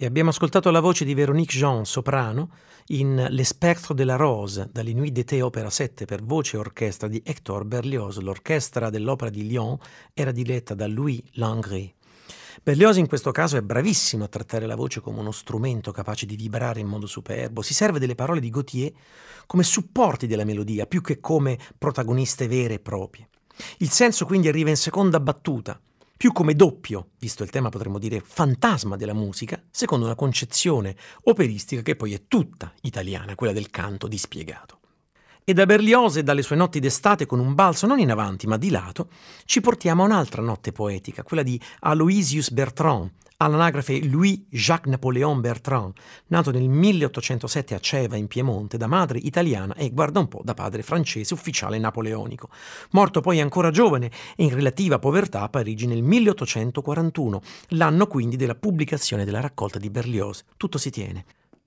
E 0.02 0.06
abbiamo 0.06 0.30
ascoltato 0.30 0.68
la 0.72 0.80
voce 0.80 1.04
di 1.04 1.14
Véronique 1.14 1.56
Jean, 1.56 1.84
soprano, 1.84 2.50
in 2.86 3.24
Le 3.30 3.44
Spectre 3.44 3.94
de 3.94 4.02
la 4.02 4.16
Rose, 4.16 4.68
dalle 4.72 4.94
Nuit 4.94 5.12
d'été 5.12 5.40
opera 5.42 5.70
7 5.70 6.06
per 6.06 6.24
voce 6.24 6.56
e 6.56 6.58
orchestra 6.58 7.06
di 7.06 7.22
Hector 7.24 7.64
Berlioz. 7.64 8.18
L'orchestra 8.18 8.90
dell'opera 8.90 9.30
di 9.30 9.46
Lyon 9.46 9.78
era 10.12 10.32
diretta 10.32 10.74
da 10.74 10.88
Louis 10.88 11.22
Langrée. 11.34 11.94
Berlioz 12.64 12.96
in 12.96 13.06
questo 13.06 13.30
caso 13.30 13.56
è 13.56 13.62
bravissimo 13.62 14.24
a 14.24 14.26
trattare 14.26 14.66
la 14.66 14.74
voce 14.74 15.00
come 15.00 15.20
uno 15.20 15.30
strumento 15.30 15.92
capace 15.92 16.26
di 16.26 16.34
vibrare 16.34 16.80
in 16.80 16.88
modo 16.88 17.06
superbo. 17.06 17.62
Si 17.62 17.72
serve 17.72 18.00
delle 18.00 18.16
parole 18.16 18.40
di 18.40 18.50
Gautier 18.50 18.90
come 19.46 19.62
supporti 19.62 20.26
della 20.26 20.42
melodia, 20.42 20.86
più 20.86 21.00
che 21.00 21.20
come 21.20 21.56
protagoniste 21.78 22.48
vere 22.48 22.74
e 22.74 22.80
proprie. 22.80 23.28
Il 23.78 23.90
senso 23.90 24.26
quindi 24.26 24.48
arriva 24.48 24.70
in 24.70 24.76
seconda 24.76 25.20
battuta, 25.20 25.80
più 26.22 26.30
come 26.30 26.54
doppio, 26.54 27.08
visto 27.18 27.42
il 27.42 27.50
tema 27.50 27.68
potremmo 27.68 27.98
dire 27.98 28.22
fantasma 28.24 28.94
della 28.94 29.12
musica, 29.12 29.60
secondo 29.72 30.04
una 30.04 30.14
concezione 30.14 30.94
operistica 31.24 31.82
che 31.82 31.96
poi 31.96 32.14
è 32.14 32.28
tutta 32.28 32.72
italiana, 32.82 33.34
quella 33.34 33.52
del 33.52 33.70
canto 33.70 34.06
dispiegato. 34.06 34.78
E 35.42 35.52
da 35.52 35.66
Berlioz 35.66 36.18
e 36.18 36.22
dalle 36.22 36.42
sue 36.42 36.54
notti 36.54 36.78
d'estate 36.78 37.26
con 37.26 37.40
un 37.40 37.56
balzo 37.56 37.88
non 37.88 37.98
in 37.98 38.12
avanti 38.12 38.46
ma 38.46 38.56
di 38.56 38.70
lato, 38.70 39.08
ci 39.46 39.60
portiamo 39.60 40.04
a 40.04 40.06
un'altra 40.06 40.42
notte 40.42 40.70
poetica, 40.70 41.24
quella 41.24 41.42
di 41.42 41.60
Aloysius 41.80 42.52
Bertrand, 42.52 43.10
all'anagrafe 43.44 44.04
Louis-Jacques 44.04 44.88
Napoléon 44.88 45.40
Bertrand, 45.40 45.92
nato 46.28 46.50
nel 46.50 46.68
1807 46.68 47.74
a 47.74 47.78
Ceva 47.78 48.16
in 48.16 48.26
Piemonte 48.26 48.76
da 48.76 48.86
madre 48.86 49.18
italiana 49.18 49.74
e, 49.74 49.90
guarda 49.90 50.20
un 50.20 50.28
po', 50.28 50.42
da 50.44 50.54
padre 50.54 50.82
francese 50.82 51.34
ufficiale 51.34 51.78
napoleonico. 51.78 52.48
Morto 52.90 53.20
poi 53.20 53.40
ancora 53.40 53.70
giovane 53.70 54.10
e 54.36 54.44
in 54.44 54.54
relativa 54.54 54.98
povertà 54.98 55.42
a 55.42 55.48
Parigi 55.48 55.86
nel 55.86 56.02
1841, 56.02 57.42
l'anno 57.68 58.06
quindi 58.06 58.36
della 58.36 58.54
pubblicazione 58.54 59.24
della 59.24 59.40
raccolta 59.40 59.78
di 59.78 59.90
Berlioz. 59.90 60.44
Tutto 60.56 60.78
si 60.78 60.90
tiene. 60.90 61.24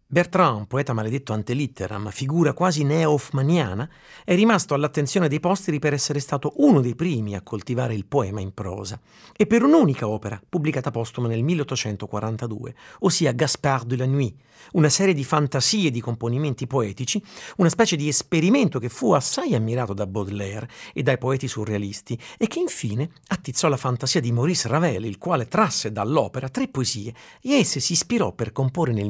Bertrand, 0.07 0.67
poeta 0.67 0.93
maledetto 0.93 1.33
ante 1.33 1.53
litteram, 1.53 2.11
figura 2.11 2.53
quasi 2.53 2.83
neo-hoffmaniana, 2.83 3.89
è 4.23 4.35
rimasto 4.35 4.75
all'attenzione 4.75 5.27
dei 5.27 5.39
posteri 5.39 5.79
per 5.79 5.93
essere 5.93 6.19
stato 6.19 6.53
uno 6.57 6.79
dei 6.79 6.93
primi 6.93 7.35
a 7.35 7.41
coltivare 7.41 7.95
il 7.95 8.05
poema 8.05 8.39
in 8.39 8.53
prosa, 8.53 8.99
e 9.35 9.47
per 9.47 9.63
un'unica 9.63 10.07
opera, 10.07 10.39
pubblicata 10.47 10.91
postuma 10.91 11.27
nel 11.27 11.41
1842, 11.41 12.75
ossia 12.99 13.31
Gaspard 13.31 13.87
de 13.87 13.97
la 13.97 14.05
Nuit, 14.05 14.35
una 14.73 14.89
serie 14.89 15.13
di 15.13 15.23
fantasie 15.23 15.91
di 15.91 16.01
componimenti 16.01 16.67
poetici, 16.67 17.21
una 17.57 17.69
specie 17.69 17.95
di 17.95 18.07
esperimento 18.07 18.79
che 18.79 18.89
fu 18.89 19.11
assai 19.11 19.55
ammirato 19.55 19.93
da 19.93 20.07
Baudelaire 20.07 20.69
e 20.93 21.03
dai 21.03 21.17
poeti 21.17 21.47
surrealisti 21.47 22.17
e 22.37 22.47
che 22.47 22.59
infine 22.59 23.09
attizzò 23.27 23.67
la 23.67 23.77
fantasia 23.77 24.21
di 24.21 24.31
Maurice 24.31 24.67
Ravel, 24.67 25.05
il 25.05 25.17
quale 25.17 25.47
trasse 25.47 25.91
dall'opera 25.91 26.49
tre 26.49 26.67
poesie 26.67 27.13
e 27.41 27.53
esse 27.53 27.79
si 27.79 27.93
ispirò 27.93 28.31
per 28.31 28.51
comporre 28.51 28.93
nel 28.93 29.09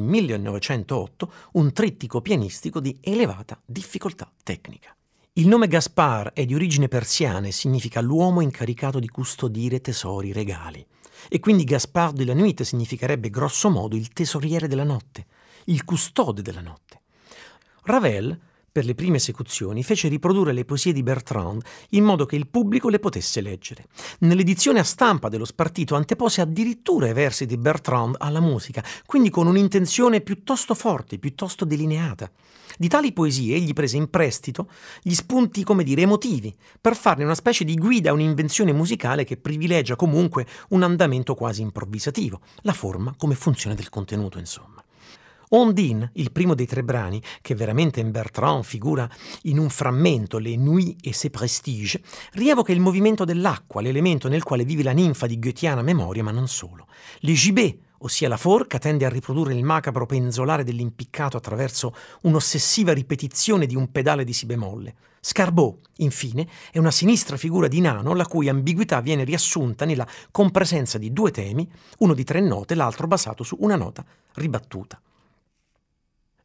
1908 0.86 1.32
un 1.52 1.72
trittico 1.72 2.20
pianistico 2.20 2.80
di 2.80 2.96
elevata 3.00 3.60
difficoltà 3.64 4.30
tecnica. 4.42 4.94
Il 5.34 5.48
nome 5.48 5.66
Gaspar 5.66 6.32
è 6.32 6.46
di 6.46 6.54
origine 6.54 6.88
persiana 6.88 7.46
e 7.46 7.52
significa 7.52 8.00
l'uomo 8.00 8.40
incaricato 8.40 8.98
di 8.98 9.08
custodire 9.08 9.82
tesori 9.82 10.32
regali. 10.32 10.84
E 11.28 11.40
quindi 11.40 11.64
Gaspard 11.64 12.16
de 12.16 12.24
la 12.24 12.34
Nuit 12.34 12.62
significherebbe 12.62 13.28
grosso 13.28 13.68
modo 13.68 13.96
il 13.96 14.08
tesoriere 14.08 14.68
della 14.68 14.84
notte, 14.84 15.26
il 15.64 15.84
custode 15.84 16.40
della 16.40 16.62
notte. 16.62 17.02
Ravel, 17.82 18.38
per 18.76 18.84
le 18.84 18.94
prime 18.94 19.16
esecuzioni, 19.16 19.82
fece 19.82 20.08
riprodurre 20.08 20.52
le 20.52 20.66
poesie 20.66 20.92
di 20.92 21.02
Bertrand 21.02 21.62
in 21.92 22.04
modo 22.04 22.26
che 22.26 22.36
il 22.36 22.46
pubblico 22.46 22.90
le 22.90 22.98
potesse 22.98 23.40
leggere. 23.40 23.86
Nell'edizione 24.18 24.80
a 24.80 24.84
stampa 24.84 25.30
dello 25.30 25.46
spartito 25.46 25.94
antepose 25.94 26.42
addirittura 26.42 27.08
i 27.08 27.14
versi 27.14 27.46
di 27.46 27.56
Bertrand 27.56 28.16
alla 28.18 28.40
musica, 28.40 28.84
quindi 29.06 29.30
con 29.30 29.46
un'intenzione 29.46 30.20
piuttosto 30.20 30.74
forte, 30.74 31.18
piuttosto 31.18 31.64
delineata. 31.64 32.30
Di 32.76 32.88
tali 32.88 33.14
poesie 33.14 33.56
egli 33.56 33.72
prese 33.72 33.96
in 33.96 34.10
prestito 34.10 34.68
gli 35.00 35.14
spunti, 35.14 35.64
come 35.64 35.82
dire, 35.82 36.02
emotivi, 36.02 36.54
per 36.78 36.96
farne 36.96 37.24
una 37.24 37.34
specie 37.34 37.64
di 37.64 37.76
guida 37.76 38.10
a 38.10 38.12
un'invenzione 38.12 38.74
musicale 38.74 39.24
che 39.24 39.38
privilegia 39.38 39.96
comunque 39.96 40.46
un 40.68 40.82
andamento 40.82 41.34
quasi 41.34 41.62
improvvisativo, 41.62 42.40
la 42.60 42.74
forma 42.74 43.14
come 43.16 43.36
funzione 43.36 43.74
del 43.74 43.88
contenuto, 43.88 44.38
insomma. 44.38 44.75
Ondine, 45.50 46.10
il 46.14 46.32
primo 46.32 46.54
dei 46.54 46.66
tre 46.66 46.82
brani, 46.82 47.22
che 47.40 47.54
veramente 47.54 48.00
in 48.00 48.10
Bertrand 48.10 48.64
figura 48.64 49.08
in 49.42 49.58
un 49.58 49.70
frammento 49.70 50.38
Le 50.38 50.56
Nuits 50.56 50.96
et 51.02 51.14
ses 51.14 51.30
Prestiges, 51.30 52.00
rievoca 52.32 52.72
il 52.72 52.80
movimento 52.80 53.24
dell'acqua, 53.24 53.80
l'elemento 53.80 54.28
nel 54.28 54.42
quale 54.42 54.64
vive 54.64 54.82
la 54.82 54.90
ninfa 54.90 55.26
di 55.26 55.38
goethiana 55.38 55.82
memoria, 55.82 56.24
ma 56.24 56.32
non 56.32 56.48
solo. 56.48 56.88
Le 57.20 57.32
Gibet, 57.32 57.78
ossia 57.98 58.28
la 58.28 58.36
forca, 58.36 58.78
tende 58.78 59.04
a 59.04 59.08
riprodurre 59.08 59.54
il 59.54 59.62
macabro 59.62 60.04
penzolare 60.04 60.64
dell'impiccato 60.64 61.36
attraverso 61.36 61.94
un'ossessiva 62.22 62.92
ripetizione 62.92 63.66
di 63.66 63.76
un 63.76 63.92
pedale 63.92 64.24
di 64.24 64.32
si 64.32 64.46
bemolle. 64.46 64.94
Scarbot, 65.20 65.90
infine, 65.98 66.48
è 66.72 66.78
una 66.78 66.90
sinistra 66.90 67.36
figura 67.36 67.68
di 67.68 67.80
nano 67.80 68.14
la 68.14 68.26
cui 68.26 68.48
ambiguità 68.48 69.00
viene 69.00 69.22
riassunta 69.22 69.84
nella 69.84 70.06
compresenza 70.32 70.98
di 70.98 71.12
due 71.12 71.30
temi, 71.30 71.70
uno 71.98 72.14
di 72.14 72.24
tre 72.24 72.40
note, 72.40 72.74
l'altro 72.74 73.06
basato 73.06 73.44
su 73.44 73.56
una 73.60 73.76
nota 73.76 74.04
ribattuta. 74.34 75.00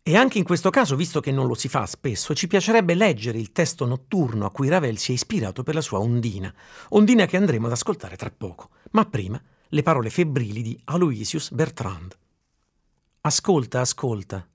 E 0.03 0.15
anche 0.15 0.39
in 0.39 0.43
questo 0.43 0.71
caso, 0.71 0.95
visto 0.95 1.19
che 1.19 1.31
non 1.31 1.45
lo 1.45 1.53
si 1.53 1.69
fa 1.69 1.85
spesso, 1.85 2.33
ci 2.33 2.47
piacerebbe 2.47 2.95
leggere 2.95 3.37
il 3.37 3.51
testo 3.51 3.85
notturno 3.85 4.47
a 4.47 4.51
cui 4.51 4.67
Ravel 4.67 4.97
si 4.97 5.11
è 5.11 5.13
ispirato 5.13 5.61
per 5.61 5.75
la 5.75 5.81
sua 5.81 5.99
Ondina, 5.99 6.51
Ondina 6.89 7.27
che 7.27 7.37
andremo 7.37 7.67
ad 7.67 7.73
ascoltare 7.73 8.15
tra 8.15 8.31
poco. 8.35 8.69
Ma 8.91 9.05
prima 9.05 9.39
le 9.73 9.83
parole 9.83 10.09
febbrili 10.09 10.63
di 10.63 10.79
Aloysius 10.85 11.51
Bertrand. 11.51 12.17
Ascolta, 13.21 13.79
ascolta. 13.81 14.47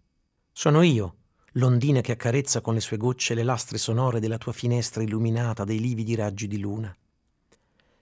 Sono 0.53 0.83
io, 0.83 1.15
l'ondina 1.53 2.01
che 2.01 2.13
accarezza 2.13 2.61
con 2.61 2.75
le 2.75 2.81
sue 2.81 2.97
gocce 2.97 3.35
le 3.35 3.45
lastre 3.45 3.79
sonore 3.79 4.19
della 4.19 4.39
tua 4.39 4.53
finestra 4.53 5.05
illuminata 5.05 5.63
dai 5.63 5.79
lividi 5.79 6.17
raggi 6.17 6.49
di 6.49 6.59
luna. 6.59 6.95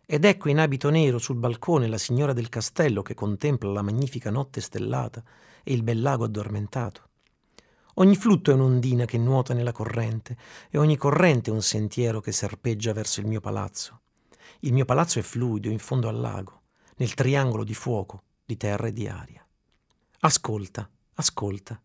Ed 0.07 0.25
ecco 0.25 0.49
in 0.49 0.59
abito 0.59 0.89
nero 0.89 1.19
sul 1.19 1.37
balcone 1.37 1.89
la 1.89 1.99
signora 1.99 2.33
del 2.33 2.49
castello 2.49 3.03
che 3.03 3.15
contempla 3.15 3.71
la 3.71 3.83
magnifica 3.83 4.31
notte 4.31 4.63
stellata 4.63 5.23
e 5.63 5.75
il 5.75 5.83
bel 5.83 6.01
lago 6.01 6.25
addormentato. 6.25 7.09
Ogni 7.95 8.17
flutto 8.17 8.51
è 8.51 8.55
un'ondina 8.55 9.05
che 9.05 9.19
nuota 9.19 9.55
nella 9.55 9.71
corrente 9.71 10.37
e 10.69 10.79
ogni 10.79 10.97
corrente 10.97 11.51
è 11.51 11.53
un 11.53 11.63
sentiero 11.63 12.21
che 12.21 12.33
serpeggia 12.33 12.93
verso 12.93 13.21
il 13.21 13.27
mio 13.27 13.41
palazzo. 13.41 14.01
Il 14.61 14.73
mio 14.73 14.85
palazzo 14.85 15.21
è 15.21 15.23
fluido 15.23 15.69
in 15.69 15.79
fondo 15.79 16.09
al 16.09 16.19
lago, 16.19 16.63
nel 16.97 17.15
triangolo 17.15 17.63
di 17.63 17.75
fuoco, 17.75 18.23
di 18.45 18.57
terra 18.57 18.89
e 18.89 18.93
di 18.93 19.07
aria. 19.07 19.47
Ascolta, 20.21 20.91
ascolta. 21.15 21.81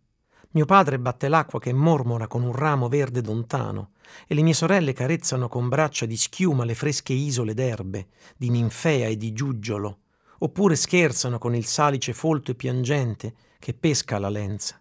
Mio 0.52 0.66
padre 0.66 0.98
batte 0.98 1.28
l'acqua 1.28 1.60
che 1.60 1.74
mormora 1.74 2.26
con 2.26 2.42
un 2.42 2.54
ramo 2.54 2.88
verde 2.88 3.22
lontano 3.22 3.92
e 4.26 4.34
le 4.34 4.42
mie 4.42 4.56
sorelle 4.56 4.94
carezzano 4.94 5.48
con 5.48 5.70
braccia 5.70 6.08
di 6.08 6.18
schiuma 6.18 6.66
le 6.66 6.74
fresche 6.74 7.14
isole 7.14 7.54
d'erbe, 7.54 8.08
di 8.36 8.50
ninfea 8.50 9.08
e 9.08 9.16
di 9.16 9.32
giuggiolo, 9.32 10.00
oppure 10.40 10.76
scherzano 10.76 11.38
con 11.38 11.54
il 11.54 11.66
salice 11.66 12.14
folto 12.14 12.50
e 12.50 12.56
piangente 12.56 13.36
che 13.60 13.76
pesca 13.76 14.18
la 14.18 14.30
lenza. 14.30 14.79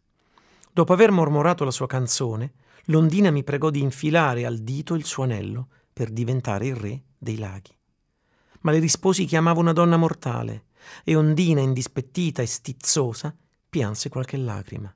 Dopo 0.73 0.93
aver 0.93 1.11
mormorato 1.11 1.65
la 1.65 1.71
sua 1.71 1.87
canzone, 1.87 2.53
l'ondina 2.87 3.31
mi 3.31 3.45
pregò 3.45 3.71
di 3.71 3.81
infilare 3.81 4.47
al 4.47 4.59
dito 4.59 4.95
il 4.95 5.05
suo 5.05 5.25
anello 5.25 5.69
per 5.93 6.11
diventare 6.11 6.67
il 6.67 6.77
re 6.77 7.03
dei 7.19 7.39
laghi. 7.39 7.77
Ma 8.61 8.71
le 8.71 8.79
risposi 8.79 9.25
che 9.25 9.37
amavo 9.37 9.61
una 9.61 9.73
donna 9.73 9.97
mortale, 9.97 10.65
e 11.05 11.15
ondina 11.15 11.61
indispettita 11.61 12.43
e 12.43 12.47
stizzosa 12.47 13.35
pianse 13.69 14.09
qualche 14.09 14.37
lacrima. 14.37 14.95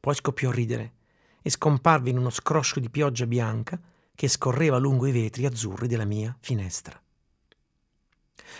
Poi 0.00 0.14
scoppiò 0.14 0.50
a 0.50 0.52
ridere 0.52 0.94
e 1.42 1.50
scomparve 1.50 2.10
in 2.10 2.18
uno 2.18 2.30
scroscio 2.30 2.80
di 2.80 2.90
pioggia 2.90 3.26
bianca 3.26 3.80
che 4.14 4.28
scorreva 4.28 4.78
lungo 4.78 5.06
i 5.06 5.12
vetri 5.12 5.46
azzurri 5.46 5.88
della 5.88 6.04
mia 6.04 6.36
finestra. 6.40 7.00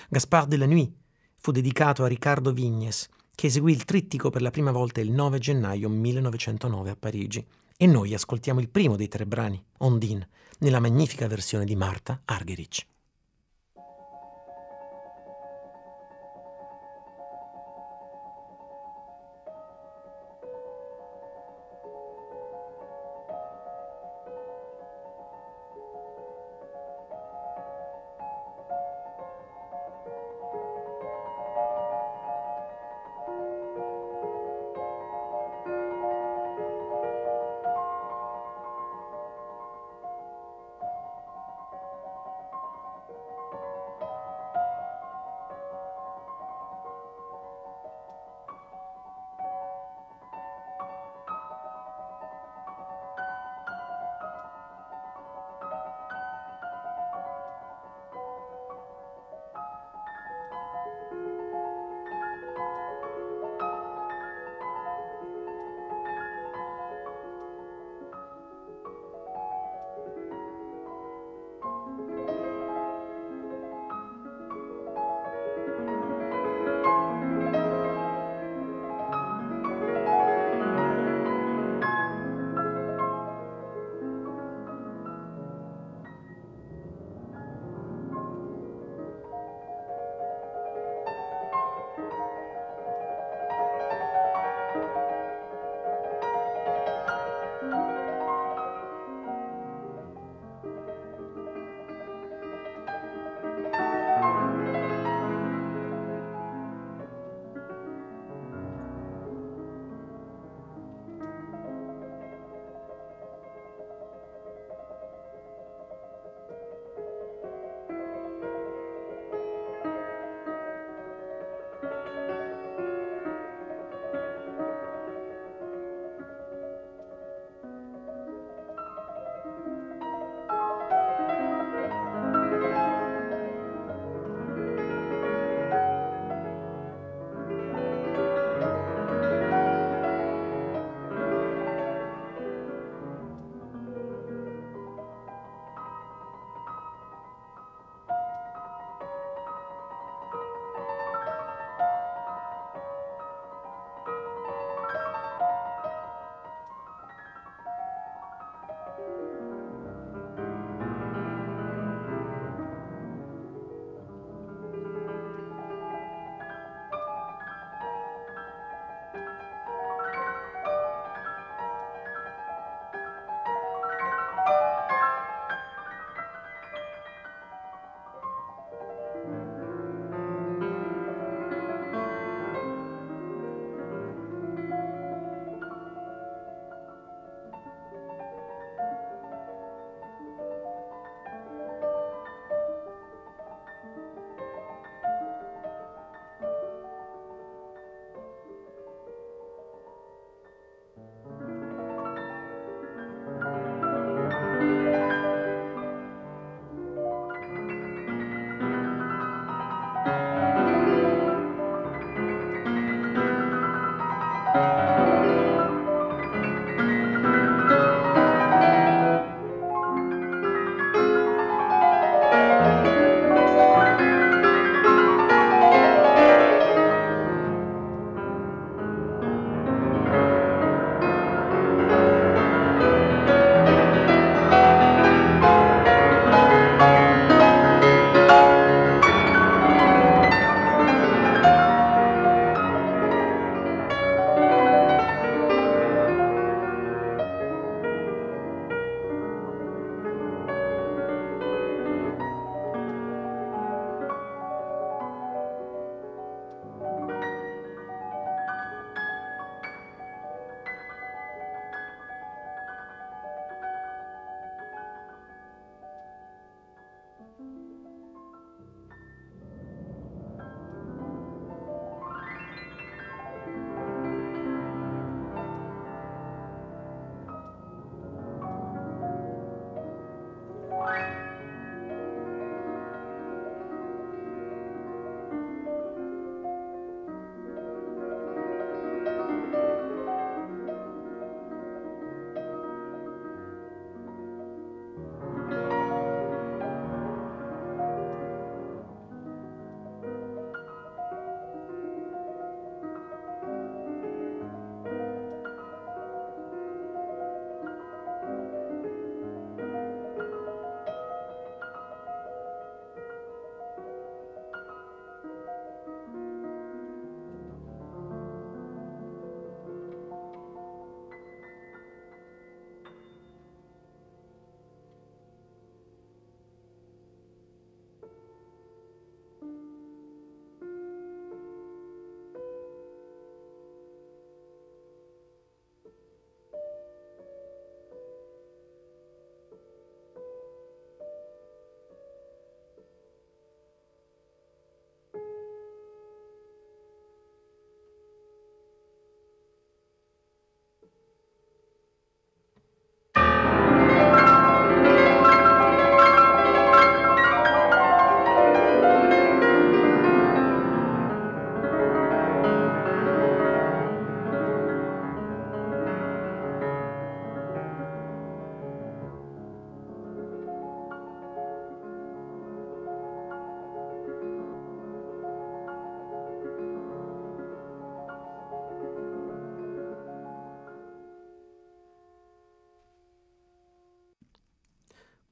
Gaspard 0.08 0.48
de 0.48 0.56
la 0.56 0.66
Nuit 0.66 0.92
fu 1.36 1.50
dedicato 1.50 2.04
a 2.04 2.08
Riccardo 2.08 2.52
Vignes, 2.52 3.08
che 3.34 3.46
eseguì 3.46 3.72
il 3.72 3.84
trittico 3.84 4.30
per 4.30 4.42
la 4.42 4.50
prima 4.50 4.70
volta 4.70 5.00
il 5.00 5.10
9 5.10 5.38
gennaio 5.38 5.88
1909 5.88 6.90
a 6.90 6.96
Parigi. 6.96 7.44
E 7.76 7.86
noi 7.86 8.14
ascoltiamo 8.14 8.60
il 8.60 8.68
primo 8.68 8.96
dei 8.96 9.08
tre 9.08 9.26
brani, 9.26 9.62
Ondine, 9.78 10.28
nella 10.58 10.80
magnifica 10.80 11.26
versione 11.26 11.64
di 11.64 11.74
Marta 11.74 12.20
Argerich. 12.24 12.86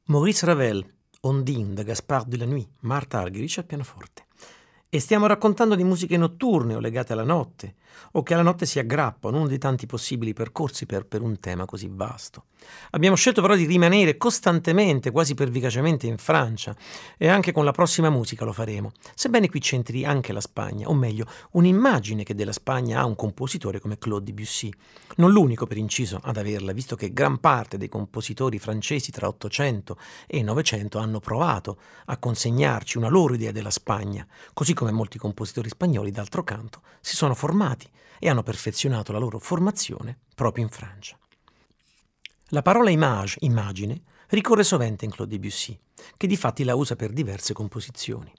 Maurice 0.07 0.47
Ravel, 0.47 0.85
Ondine 1.21 1.75
da 1.75 1.83
Gaspard 1.85 2.27
de 2.27 2.37
la 2.39 2.47
Nuit, 2.47 2.69
Marta 2.81 3.21
Argerich 3.21 3.59
al 3.59 3.67
pianoforte. 3.67 4.27
E 4.93 4.99
stiamo 4.99 5.27
raccontando 5.27 5.77
di 5.77 5.85
musiche 5.85 6.17
notturne 6.17 6.75
o 6.75 6.81
legate 6.81 7.13
alla 7.13 7.23
notte, 7.23 7.77
o 8.13 8.25
che 8.25 8.35
alla 8.35 8.43
notte 8.43 8.67
si 8.67 8.81
aggrappano, 8.81 9.37
uno 9.37 9.47
dei 9.47 9.59
tanti 9.59 9.87
possibili 9.87 10.33
percorsi 10.33 10.85
per, 10.85 11.07
per, 11.07 11.23
un 11.23 11.39
tema 11.39 11.65
così 11.65 11.89
vasto. 11.89 12.47
Abbiamo 12.91 13.15
scelto 13.15 13.41
però 13.41 13.55
di 13.55 13.67
rimanere 13.67 14.17
costantemente, 14.17 15.13
quasi 15.13 15.35
pervicacemente 15.35 16.09
in 16.09 16.19
Francia, 16.19 16.75
e 17.17 17.29
anche 17.29 17.53
con 17.53 17.65
la 17.65 17.71
prossima 17.71 18.11
musica 18.11 18.45
lo 18.45 18.53
faremo, 18.53 18.91
sebbene 19.15 19.49
qui 19.49 19.61
c'entri 19.61 20.05
anche 20.05 20.33
la 20.33 20.41
Spagna, 20.41 20.89
o 20.89 20.95
meglio, 20.95 21.27
un'immagine 21.53 22.25
che 22.25 22.35
della 22.35 22.53
Spagna 22.53 22.99
ha 22.99 23.07
un 23.07 23.15
compositore 23.15 23.79
come 23.79 23.97
Claude 23.97 24.25
Debussy. 24.25 24.73
Non 25.17 25.31
l'unico, 25.31 25.67
per 25.67 25.77
inciso, 25.77 26.19
ad 26.21 26.37
averla, 26.37 26.73
visto 26.73 26.97
che 26.97 27.13
gran 27.13 27.39
parte 27.39 27.79
dei 27.79 27.89
compositori 27.89 28.59
francesi 28.59 29.13
tra 29.13 29.29
800 29.29 29.97
e 30.27 30.43
900 30.43 30.99
hanno 30.99 31.21
provato 31.21 31.79
a 32.07 32.17
consegnarci 32.17 32.99
una 32.99 33.09
loro 33.09 33.35
idea 33.35 33.53
della 33.53 33.71
Spagna, 33.71 34.27
così 34.53 34.75
come 34.81 34.93
molti 34.93 35.19
compositori 35.19 35.69
spagnoli, 35.69 36.11
d'altro 36.11 36.43
canto, 36.43 36.81
si 37.03 37.15
sono 37.15 37.35
formati 37.35 37.87
e 38.19 38.31
hanno 38.31 38.43
perfezionato 38.43 39.13
la 39.13 39.19
loro 39.19 39.39
formazione 39.39 40.21
proprio 40.35 40.65
in 40.65 40.71
Francia. 40.71 41.19
La 42.49 42.63
parola 42.63 42.89
image, 42.89 43.37
immagine, 43.41 44.01
ricorre 44.29 44.65
sovente 44.65 45.05
in 45.05 45.11
Claude 45.11 45.37
Debussy, 45.37 45.79
che 46.17 46.27
di 46.27 46.35
fatti 46.35 46.65
la 46.65 46.77
usa 46.77 46.97
per 46.97 47.13
diverse 47.13 47.53
composizioni. 47.53 48.33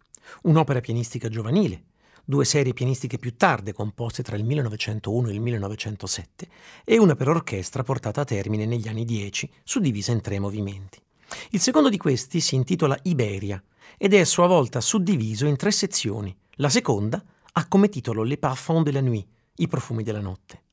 Un'opera 0.43 0.79
pianistica 0.79 1.29
giovanile, 1.29 1.83
due 2.25 2.43
serie 2.43 2.73
pianistiche 2.73 3.19
più 3.19 3.35
tarde 3.35 3.71
composte 3.71 4.23
tra 4.23 4.35
il 4.35 4.43
1901 4.43 5.27
e 5.27 5.33
il 5.33 5.41
1907 5.41 6.47
e 6.83 6.97
una 6.97 7.15
per 7.15 7.29
orchestra 7.29 7.83
portata 7.83 8.21
a 8.21 8.25
termine 8.25 8.65
negli 8.65 8.87
anni 8.87 9.05
10, 9.05 9.47
suddivisa 9.63 10.11
in 10.11 10.21
tre 10.21 10.39
movimenti. 10.39 10.99
Il 11.51 11.59
secondo 11.59 11.89
di 11.89 11.97
questi 11.97 12.39
si 12.39 12.55
intitola 12.55 12.97
Iberia 13.03 13.61
ed 13.97 14.13
è 14.13 14.19
a 14.19 14.25
sua 14.25 14.47
volta 14.47 14.81
suddiviso 14.81 15.45
in 15.45 15.55
tre 15.55 15.71
sezioni. 15.71 16.35
La 16.55 16.69
seconda 16.69 17.23
ha 17.53 17.67
come 17.67 17.89
titolo 17.89 18.23
Les 18.23 18.39
parfums 18.39 18.83
de 18.83 18.91
la 18.91 19.01
nuit, 19.01 19.27
i 19.55 19.67
profumi 19.67 20.03
della 20.03 20.21
notte. 20.21 20.63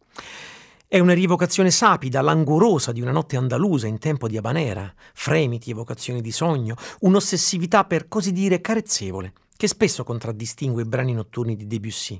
È 0.86 0.98
una 0.98 1.12
rievocazione 1.12 1.70
sapida, 1.70 2.22
languorosa 2.22 2.92
di 2.92 3.02
una 3.02 3.10
notte 3.10 3.36
andalusa 3.36 3.86
in 3.86 3.98
tempo 3.98 4.26
di 4.26 4.38
Habanera, 4.38 4.90
fremiti, 5.12 5.70
evocazioni 5.70 6.22
di 6.22 6.32
sogno, 6.32 6.76
un'ossessività 7.00 7.84
per 7.84 8.08
così 8.08 8.32
dire 8.32 8.62
carezzevole, 8.62 9.34
che 9.54 9.68
spesso 9.68 10.02
contraddistingue 10.02 10.82
i 10.82 10.86
brani 10.86 11.12
notturni 11.12 11.56
di 11.56 11.66
Debussy. 11.66 12.18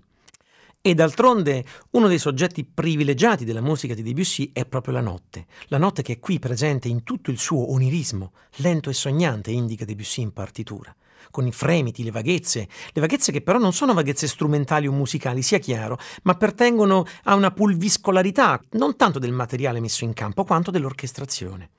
E 0.81 0.95
d'altronde 0.95 1.65
uno 1.91 2.07
dei 2.07 2.21
soggetti 2.21 2.65
privilegiati 2.65 3.45
della 3.45 3.61
musica 3.61 3.95
di 3.95 4.03
Debussy 4.03 4.53
è 4.53 4.65
proprio 4.65 4.95
la 4.95 5.01
notte, 5.01 5.47
la 5.67 5.77
notte 5.77 6.03
che 6.03 6.15
è 6.15 6.19
qui 6.21 6.39
presente 6.39 6.87
in 6.87 7.03
tutto 7.03 7.33
il 7.33 7.39
suo 7.39 7.73
onirismo, 7.73 8.33
lento 8.59 8.89
e 8.89 8.93
sognante, 8.93 9.51
indica 9.51 9.85
Debussy 9.85 10.23
in 10.23 10.33
partitura, 10.33 10.95
con 11.33 11.49
i 11.49 11.53
fremiti, 11.53 12.05
le 12.05 12.13
vaghezze, 12.13 12.69
le 12.93 13.01
vaghezze 13.01 13.33
che 13.33 13.43
però 13.43 13.59
non 13.59 13.73
sono 13.73 13.93
vaghezze 13.93 14.29
strumentali 14.29 14.87
o 14.87 14.93
musicali, 14.93 15.43
sia 15.43 15.59
chiaro, 15.59 15.99
ma 16.23 16.37
pertengono 16.37 17.05
a 17.25 17.35
una 17.35 17.51
pulviscolarità, 17.51 18.61
non 18.71 18.95
tanto 18.95 19.19
del 19.19 19.33
materiale 19.33 19.81
messo 19.81 20.05
in 20.05 20.13
campo 20.13 20.45
quanto 20.45 20.71
dell'orchestrazione. 20.71 21.71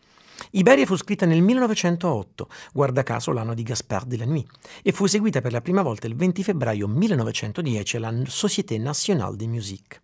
Iberia 0.52 0.88
fu 0.88 0.96
scritta 0.96 1.28
nel 1.28 1.44
1908, 1.44 2.50
guarda 2.74 3.04
caso 3.04 3.32
l'anno 3.32 3.54
di 3.54 3.62
Gaspard 3.62 4.08
de 4.08 4.18
la 4.18 4.26
Nuit, 4.26 4.50
e 4.82 4.92
fu 4.92 5.06
eseguita 5.06 5.42
per 5.42 5.52
la 5.52 5.62
prima 5.62 5.84
volta 5.84 6.08
il 6.08 6.16
20 6.16 6.42
febbraio 6.42 6.88
1910 6.88 7.98
alla 7.98 8.14
Société 8.26 8.80
Nationale 8.80 9.36
de 9.36 9.46
Musique. 9.46 10.02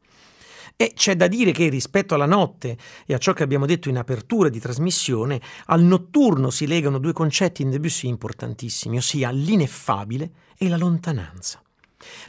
E 0.75 0.91
c'è 0.93 1.15
da 1.15 1.27
dire 1.27 1.51
che 1.51 1.67
rispetto 1.69 2.13
alla 2.13 2.27
notte 2.27 2.77
e 3.08 3.15
a 3.15 3.17
ciò 3.17 3.34
che 3.34 3.41
abbiamo 3.41 3.65
detto 3.65 3.89
in 3.89 3.97
apertura 3.97 4.49
di 4.49 4.60
trasmissione, 4.60 5.41
al 5.67 5.81
notturno 5.81 6.51
si 6.51 6.67
legano 6.67 6.99
due 6.99 7.13
concetti 7.13 7.63
in 7.63 7.71
Debussy 7.71 8.08
importantissimi, 8.08 8.97
ossia 8.97 9.31
l'ineffabile 9.31 10.29
e 10.55 10.69
la 10.69 10.77
lontananza. 10.77 11.60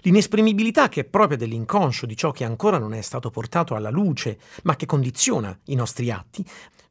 L'inesprimibilità 0.00 0.88
che 0.88 1.00
è 1.00 1.04
propria 1.04 1.36
dell'inconscio 1.36 2.06
di 2.06 2.16
ciò 2.16 2.30
che 2.30 2.44
ancora 2.44 2.78
non 2.78 2.94
è 2.94 3.02
stato 3.02 3.30
portato 3.30 3.74
alla 3.74 3.90
luce, 3.90 4.38
ma 4.62 4.74
che 4.76 4.86
condiziona 4.86 5.54
i 5.64 5.74
nostri 5.74 6.10
atti, 6.10 6.44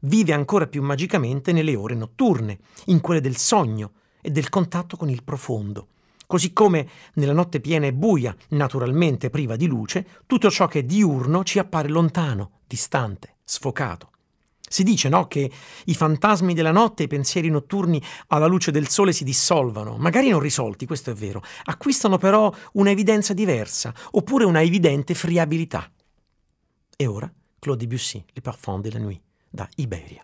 vive 0.05 0.33
ancora 0.33 0.67
più 0.67 0.81
magicamente 0.81 1.51
nelle 1.51 1.75
ore 1.75 1.95
notturne, 1.95 2.59
in 2.85 3.01
quelle 3.01 3.21
del 3.21 3.37
sogno 3.37 3.91
e 4.21 4.31
del 4.31 4.49
contatto 4.49 4.97
con 4.97 5.09
il 5.09 5.23
profondo. 5.23 5.87
Così 6.27 6.53
come 6.53 6.89
nella 7.15 7.33
notte 7.33 7.59
piena 7.59 7.85
e 7.85 7.93
buia, 7.93 8.35
naturalmente 8.49 9.29
priva 9.29 9.55
di 9.55 9.67
luce, 9.67 10.07
tutto 10.25 10.49
ciò 10.49 10.67
che 10.67 10.79
è 10.79 10.83
diurno 10.83 11.43
ci 11.43 11.59
appare 11.59 11.87
lontano, 11.87 12.61
distante, 12.65 13.35
sfocato. 13.43 14.09
Si 14.67 14.81
dice, 14.81 15.09
no, 15.09 15.27
che 15.27 15.51
i 15.85 15.93
fantasmi 15.93 16.55
della 16.55 16.71
notte 16.71 17.03
e 17.03 17.05
i 17.05 17.09
pensieri 17.09 17.49
notturni 17.49 18.01
alla 18.27 18.47
luce 18.47 18.71
del 18.71 18.89
sole 18.89 19.13
si 19.13 19.23
dissolvano, 19.23 19.97
magari 19.97 20.29
non 20.29 20.39
risolti, 20.39 20.87
questo 20.87 21.11
è 21.11 21.13
vero, 21.13 21.43
acquistano 21.65 22.17
però 22.17 22.51
una 22.73 22.89
evidenza 22.89 23.33
diversa, 23.33 23.93
oppure 24.11 24.43
una 24.43 24.63
evidente 24.63 25.13
friabilità. 25.13 25.89
E 26.97 27.05
ora, 27.05 27.31
Claude 27.59 27.85
Debussy, 27.85 28.25
Le 28.33 28.41
Parfum 28.41 28.81
de 28.81 28.91
la 28.91 28.99
Nuit 28.99 29.24
da 29.55 29.69
Iberia. 29.77 30.23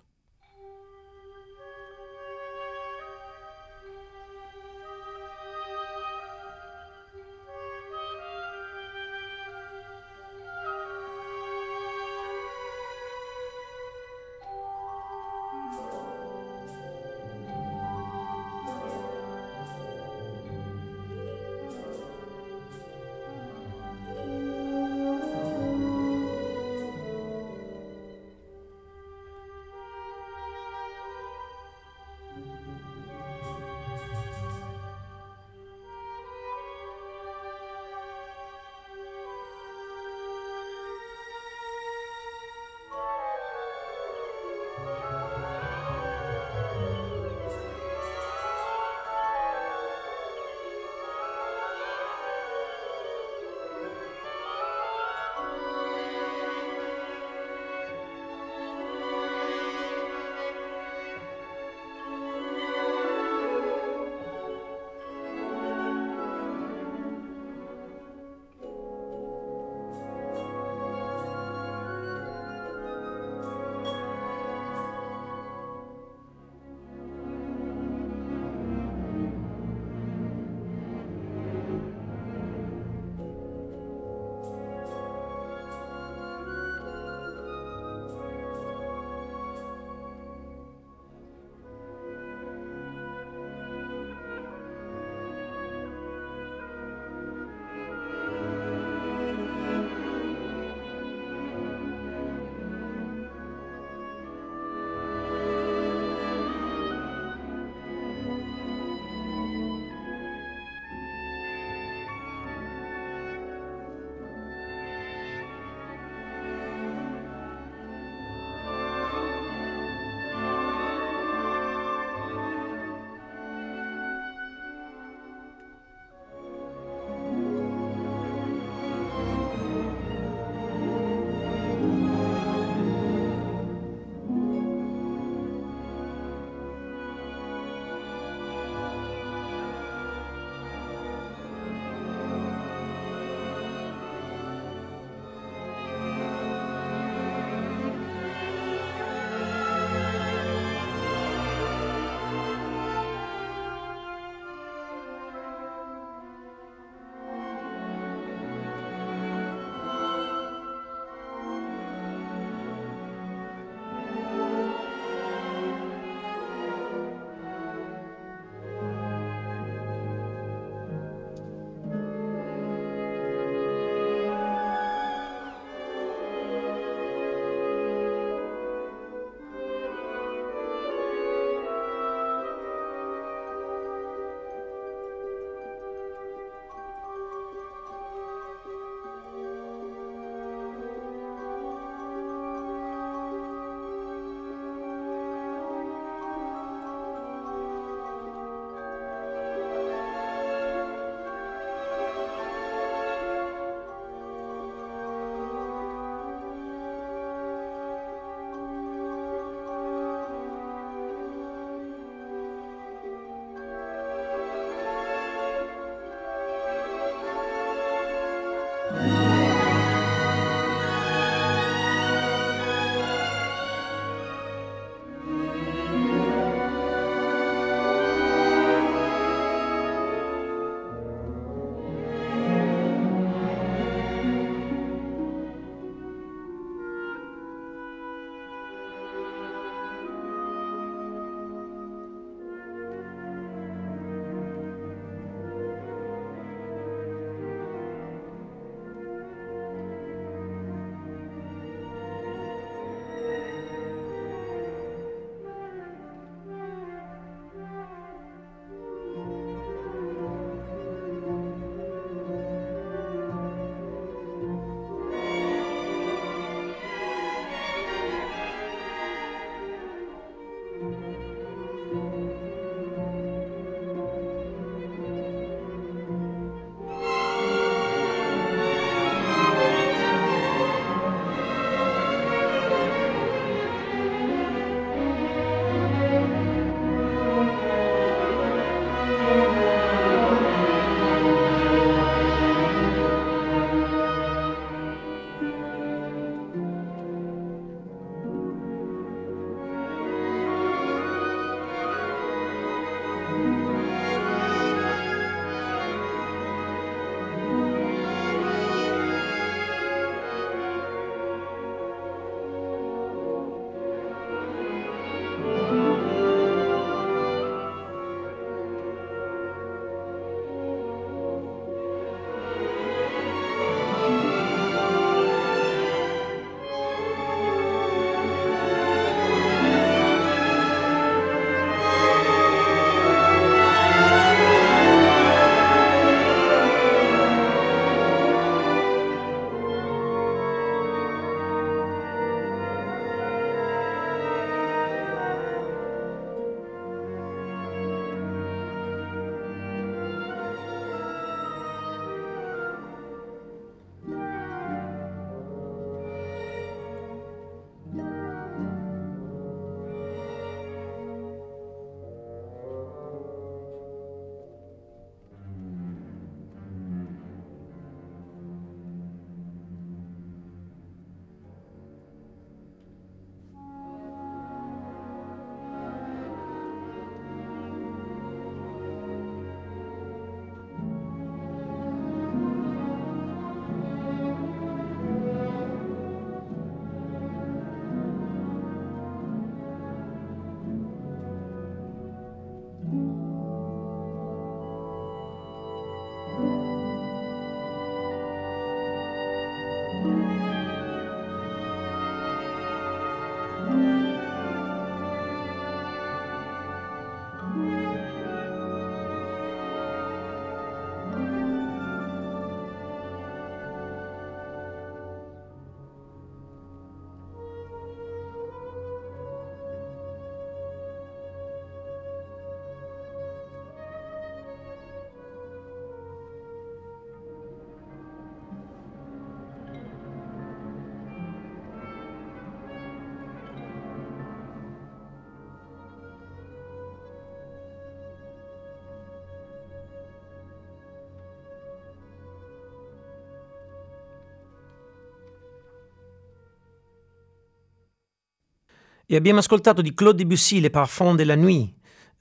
E 449.11 449.17
abbiamo 449.17 449.39
ascoltato 449.39 449.81
di 449.81 449.93
Claude 449.93 450.19
Debussy 450.19 450.61
Le 450.61 450.69
Parfum 450.69 451.17
de 451.17 451.25
la 451.25 451.35
Nuit, 451.35 451.69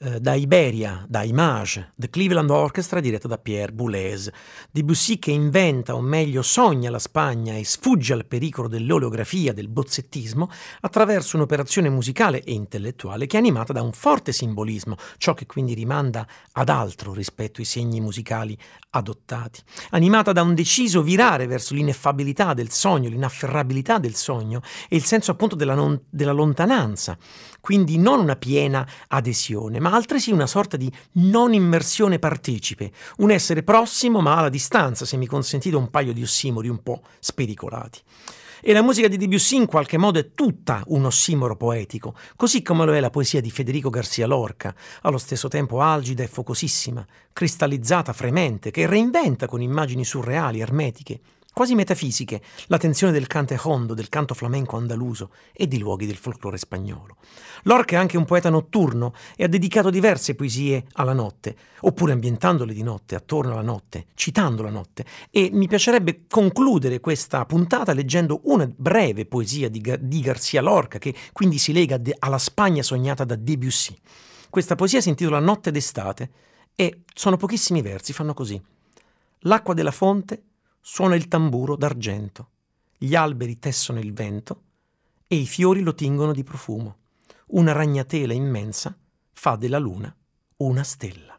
eh, 0.03 0.19
da 0.19 0.33
Iberia, 0.33 1.05
da 1.07 1.25
Image, 1.25 1.93
The 1.95 2.09
Cleveland 2.09 2.49
Orchestra 2.49 3.01
diretta 3.01 3.29
da 3.29 3.37
Pierre 3.37 3.73
Boulez, 3.73 4.31
Debussy 4.71 5.19
che 5.19 5.31
inventa, 5.31 5.95
o 5.95 6.01
meglio 6.01 6.41
sogna 6.41 6.89
la 6.89 6.99
Spagna 6.99 7.55
e 7.55 7.65
sfugge 7.65 8.15
al 8.15 8.25
pericolo 8.25 8.67
dell'oleografia, 8.67 9.53
del 9.53 9.69
bozzettismo, 9.69 10.51
attraverso 10.81 11.37
un'operazione 11.37 11.91
musicale 11.91 12.43
e 12.43 12.53
intellettuale 12.53 13.27
che 13.27 13.37
è 13.37 13.41
animata 13.41 13.75
da 13.75 13.83
un 13.83 13.93
forte 13.93 14.33
simbolismo, 14.33 14.97
ciò 15.19 15.35
che 15.35 15.45
quindi 15.45 15.75
rimanda 15.75 16.27
ad 16.53 16.71
altro 16.71 17.13
rispetto 17.13 17.61
ai 17.61 17.67
segni 17.67 18.01
musicali 18.01 18.57
adottati, 18.91 19.61
animata 19.91 20.33
da 20.33 20.41
un 20.41 20.55
deciso 20.55 21.03
virare 21.03 21.47
verso 21.47 21.75
l'ineffabilità 21.75 22.55
del 22.55 22.71
sogno, 22.71 23.11
l'inafferrabilità 23.11 23.99
del 23.99 24.15
sogno 24.15 24.63
e 24.89 24.97
il 24.97 25.05
senso 25.05 25.31
appunto 25.31 25.57
della, 25.57 25.75
non, 25.75 26.01
della 26.09 26.33
lontananza 26.33 27.19
quindi 27.61 27.99
non 27.99 28.21
una 28.21 28.37
piena 28.37 28.87
adesione, 29.09 29.81
ma 29.81 29.93
altresì 29.93 30.33
una 30.33 30.47
sorta 30.47 30.77
di 30.77 30.91
non 31.13 31.53
immersione 31.53 32.19
partecipe, 32.19 32.93
un 33.19 33.31
essere 33.31 33.63
prossimo 33.63 34.21
ma 34.21 34.37
alla 34.37 34.49
distanza, 34.49 35.05
se 35.05 35.17
mi 35.17 35.27
consentite 35.27 35.77
un 35.77 35.91
paio 35.91 36.13
di 36.13 36.23
ossimori 36.23 36.69
un 36.69 36.83
po' 36.83 37.03
spericolati. 37.19 38.01
E 38.63 38.75
la 38.75 38.83
musica 38.83 39.09
di 39.09 39.17
Debussy 39.17 39.57
in 39.57 39.65
qualche 39.65 39.97
modo 39.97 40.19
è 40.19 40.35
tutta 40.35 40.83
un 40.89 41.07
ossimoro 41.07 41.57
poetico, 41.57 42.15
così 42.37 42.61
come 42.61 42.85
lo 42.85 42.95
è 42.95 43.01
la 43.01 43.09
poesia 43.09 43.41
di 43.41 43.51
Federico 43.51 43.89
Garcia 43.89 44.27
Lorca, 44.27 44.75
allo 45.03 45.17
stesso 45.17 45.49
tempo 45.49 45.81
algida 45.81 46.23
e 46.23 46.29
focosissima, 46.29 47.07
cristallizzata, 47.33 48.13
fremente, 48.13 48.71
che 48.71 48.87
reinventa 48.87 49.47
con 49.47 49.63
immagini 49.63 50.05
surreali, 50.05 50.61
ermetiche, 50.61 51.21
quasi 51.61 51.75
metafisiche, 51.75 52.41
la 52.69 52.79
tensione 52.79 53.13
del 53.13 53.27
cante 53.27 53.55
hondo, 53.65 53.93
del 53.93 54.09
canto 54.09 54.33
flamenco 54.33 54.79
andaluso 54.79 55.29
e 55.53 55.69
di 55.69 55.77
luoghi 55.77 56.07
del 56.07 56.17
folklore 56.17 56.57
spagnolo. 56.57 57.17
Lorca 57.65 57.97
è 57.97 57.99
anche 57.99 58.17
un 58.17 58.25
poeta 58.25 58.49
notturno 58.49 59.13
e 59.37 59.45
ha 59.45 59.47
dedicato 59.47 59.91
diverse 59.91 60.35
poesie 60.35 60.87
alla 60.93 61.13
notte, 61.13 61.55
oppure 61.81 62.13
ambientandole 62.13 62.73
di 62.73 62.83
notte, 62.83 63.15
attorno 63.15 63.53
alla 63.53 63.61
notte, 63.61 64.07
citando 64.15 64.63
la 64.63 64.71
notte. 64.71 65.05
E 65.31 65.51
mi 65.53 65.69
piacerebbe 65.69 66.23
concludere 66.31 66.99
questa 66.99 67.45
puntata 67.45 67.93
leggendo 67.93 68.41
una 68.45 68.67
breve 68.75 69.27
poesia 69.27 69.69
di, 69.69 69.83
di 70.01 70.21
Garcia 70.21 70.63
Lorca, 70.63 70.97
che 70.97 71.15
quindi 71.35 71.59
si 71.59 71.75
lega 71.75 71.99
de- 71.99 72.17
alla 72.19 72.39
Spagna 72.39 72.83
sognata 72.83 73.25
da 73.25 73.37
Debussy. 73.37 73.95
Questa 74.49 74.77
poesia 74.77 75.03
si 75.03 75.11
intitola 75.11 75.41
Notte 75.41 75.71
d'estate 75.71 76.31
e 76.75 77.03
sono 77.13 77.37
pochissimi 77.37 77.83
versi, 77.83 78.15
fanno 78.15 78.33
così. 78.33 78.59
L'acqua 79.41 79.75
della 79.75 79.91
fonte 79.91 80.45
suona 80.81 81.15
il 81.15 81.29
tamburo 81.29 81.77
d'argento, 81.77 82.49
gli 82.97 83.15
alberi 83.15 83.59
tessono 83.59 83.99
il 83.99 84.13
vento 84.13 84.63
e 85.27 85.37
i 85.37 85.47
fiori 85.47 85.81
lo 85.81 85.95
tingono 85.95 86.33
di 86.33 86.43
profumo. 86.43 86.97
Una 87.49 87.73
ragnatela 87.73 88.33
immensa 88.33 88.97
fa 89.33 89.57
della 89.57 89.79
luna 89.79 90.15
una 90.61 90.83
stella. 90.83 91.39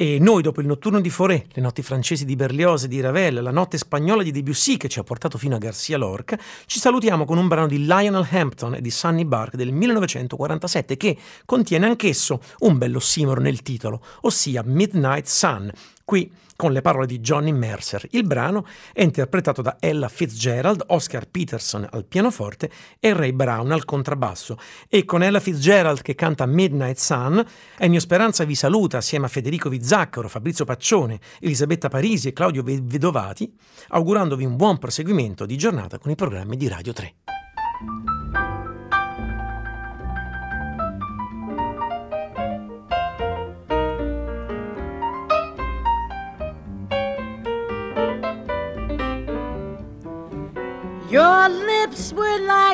E 0.00 0.18
noi, 0.18 0.40
dopo 0.40 0.62
il 0.62 0.66
notturno 0.66 0.98
di 0.98 1.10
Forêt, 1.10 1.44
le 1.52 1.60
notti 1.60 1.82
francesi 1.82 2.24
di 2.24 2.34
Berlioz 2.34 2.84
e 2.84 2.88
di 2.88 3.02
Ravel, 3.02 3.42
la 3.42 3.50
notte 3.50 3.76
spagnola 3.76 4.22
di 4.22 4.30
Debussy 4.30 4.78
che 4.78 4.88
ci 4.88 4.98
ha 4.98 5.02
portato 5.02 5.36
fino 5.36 5.56
a 5.56 5.58
Garcia 5.58 5.98
Lorca, 5.98 6.38
ci 6.64 6.78
salutiamo 6.78 7.26
con 7.26 7.36
un 7.36 7.48
brano 7.48 7.66
di 7.66 7.84
Lionel 7.84 8.26
Hampton 8.30 8.76
e 8.76 8.80
di 8.80 8.90
Sunny 8.90 9.26
Bark 9.26 9.56
del 9.56 9.72
1947 9.72 10.96
che 10.96 11.18
contiene 11.44 11.84
anch'esso 11.84 12.40
un 12.60 12.78
bello 12.78 12.98
simoro 12.98 13.42
nel 13.42 13.60
titolo, 13.60 14.02
ossia 14.22 14.62
Midnight 14.64 15.26
Sun. 15.26 15.70
Qui 16.04 16.30
con 16.60 16.72
le 16.72 16.82
parole 16.82 17.06
di 17.06 17.20
Johnny 17.20 17.52
Mercer. 17.52 18.06
Il 18.10 18.24
brano 18.24 18.66
è 18.92 19.02
interpretato 19.02 19.62
da 19.62 19.78
Ella 19.80 20.08
Fitzgerald, 20.08 20.84
Oscar 20.88 21.26
Peterson 21.26 21.88
al 21.90 22.04
pianoforte 22.04 22.70
e 22.98 23.14
Ray 23.14 23.32
Brown 23.32 23.72
al 23.72 23.86
contrabbasso. 23.86 24.58
E 24.86 25.06
con 25.06 25.22
Ella 25.22 25.40
Fitzgerald 25.40 26.02
che 26.02 26.14
canta 26.14 26.44
Midnight 26.44 26.98
Sun, 26.98 27.42
Ennio 27.78 28.00
Speranza 28.00 28.44
vi 28.44 28.54
saluta 28.54 28.98
assieme 28.98 29.24
a 29.24 29.30
Federico 29.30 29.70
Vizzaccaro, 29.70 30.28
Fabrizio 30.28 30.66
Paccione, 30.66 31.18
Elisabetta 31.40 31.88
Parisi 31.88 32.28
e 32.28 32.32
Claudio 32.34 32.62
Vedovati, 32.62 33.50
augurandovi 33.88 34.44
un 34.44 34.56
buon 34.56 34.76
proseguimento 34.76 35.46
di 35.46 35.56
giornata 35.56 35.98
con 35.98 36.10
i 36.10 36.14
programmi 36.14 36.58
di 36.58 36.68
Radio 36.68 36.92
3. 36.92 37.14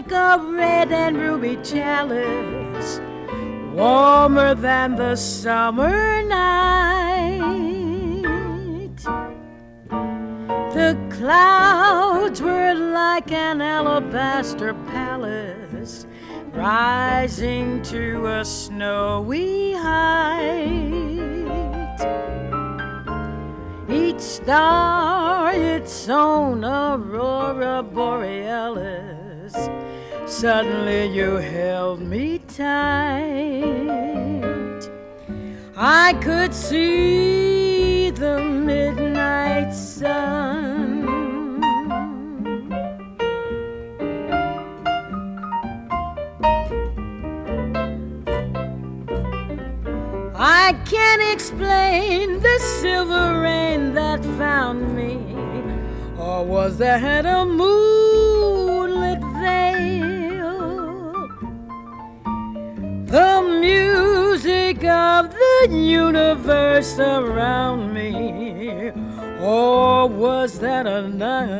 Like 0.08 0.40
a 0.40 0.44
red 0.52 0.92
and 0.92 1.16
ruby 1.16 1.56
chalice, 1.62 3.00
warmer 3.72 4.54
than 4.54 4.94
the 4.96 5.16
summer 5.16 6.22
night. 6.22 7.46
The 10.74 10.96
clouds 11.10 12.40
were 12.40 12.74
like 12.74 13.32
an 13.32 13.60
alabaster 13.60 14.74
palace, 14.86 16.06
rising 16.52 17.82
to 17.82 18.26
a 18.26 18.44
snowy 18.44 19.72
height 19.72 21.16
each 23.88 24.20
star 24.20 25.52
its 25.52 26.08
own 26.08 26.64
aurora 26.64 27.82
borealis. 27.82 29.54
Suddenly 30.26 31.06
you 31.06 31.36
held 31.36 32.00
me 32.00 32.40
tight. 32.40 33.30
I 35.76 36.14
could 36.20 36.52
see 36.52 38.10
the 38.10 38.42
midnight 38.42 39.72
sun. 39.72 41.06
I 50.34 50.74
can't 50.84 51.22
explain 51.32 52.40
the 52.40 52.58
silver 52.80 53.40
rain 53.40 53.94
that 53.94 54.24
found 54.36 54.94
me, 54.94 55.18
or 56.18 56.44
was 56.44 56.78
that 56.78 57.24
a 57.24 57.46
moonlit 57.46 58.05
The 63.16 63.40
music 63.40 64.84
of 64.84 65.32
the 65.32 65.68
universe 65.70 66.98
around 66.98 67.94
me, 67.94 68.92
or 69.40 70.06
was 70.06 70.58
that 70.58 70.86
a 70.86 71.08
nightingale? 71.08 71.54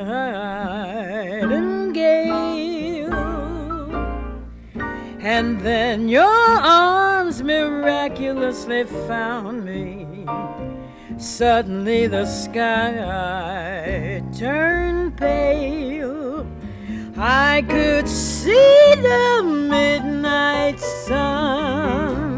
And 5.18 5.58
then 5.62 6.10
your 6.10 6.26
arms 6.26 7.42
miraculously 7.42 8.84
found 9.08 9.64
me. 9.64 10.26
Suddenly 11.16 12.06
the 12.08 12.26
sky 12.26 14.22
turned 14.38 15.16
pale. 15.16 16.25
I 17.18 17.64
could 17.66 18.06
see 18.06 18.94
the 18.96 19.42
midnight 19.42 20.78
sun. 20.78 22.36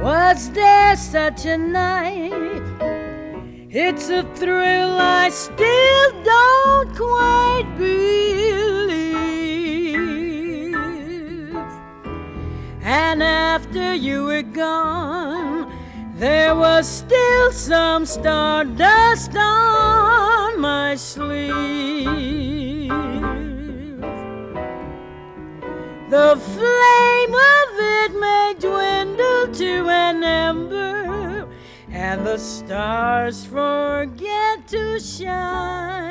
Was 0.00 0.50
there 0.52 0.94
such 0.94 1.46
a 1.46 1.58
night? 1.58 2.62
It's 3.70 4.08
a 4.10 4.22
thrill 4.36 4.98
I 5.00 5.30
still 5.30 6.22
don't 6.22 6.94
quite 6.96 7.66
believe. 7.76 9.27
And 12.90 13.22
after 13.22 13.92
you 13.92 14.24
were 14.24 14.40
gone, 14.40 15.70
there 16.14 16.54
was 16.54 16.88
still 16.88 17.52
some 17.52 18.06
stardust 18.06 19.36
on 19.36 20.58
my 20.58 20.94
sleeve. 20.96 22.88
The 26.08 26.36
flame 26.54 27.34
of 27.34 27.68
it 27.98 28.12
may 28.18 28.54
dwindle 28.58 29.48
to 29.52 29.90
an 29.90 30.24
ember 30.24 31.46
and 31.90 32.26
the 32.26 32.38
stars 32.38 33.44
forget 33.44 34.66
to 34.68 34.98
shine, 34.98 36.10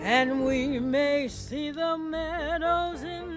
and 0.00 0.44
we 0.44 0.80
may 0.80 1.28
see 1.28 1.70
the 1.70 1.96
meadows 1.96 3.04
in 3.04 3.31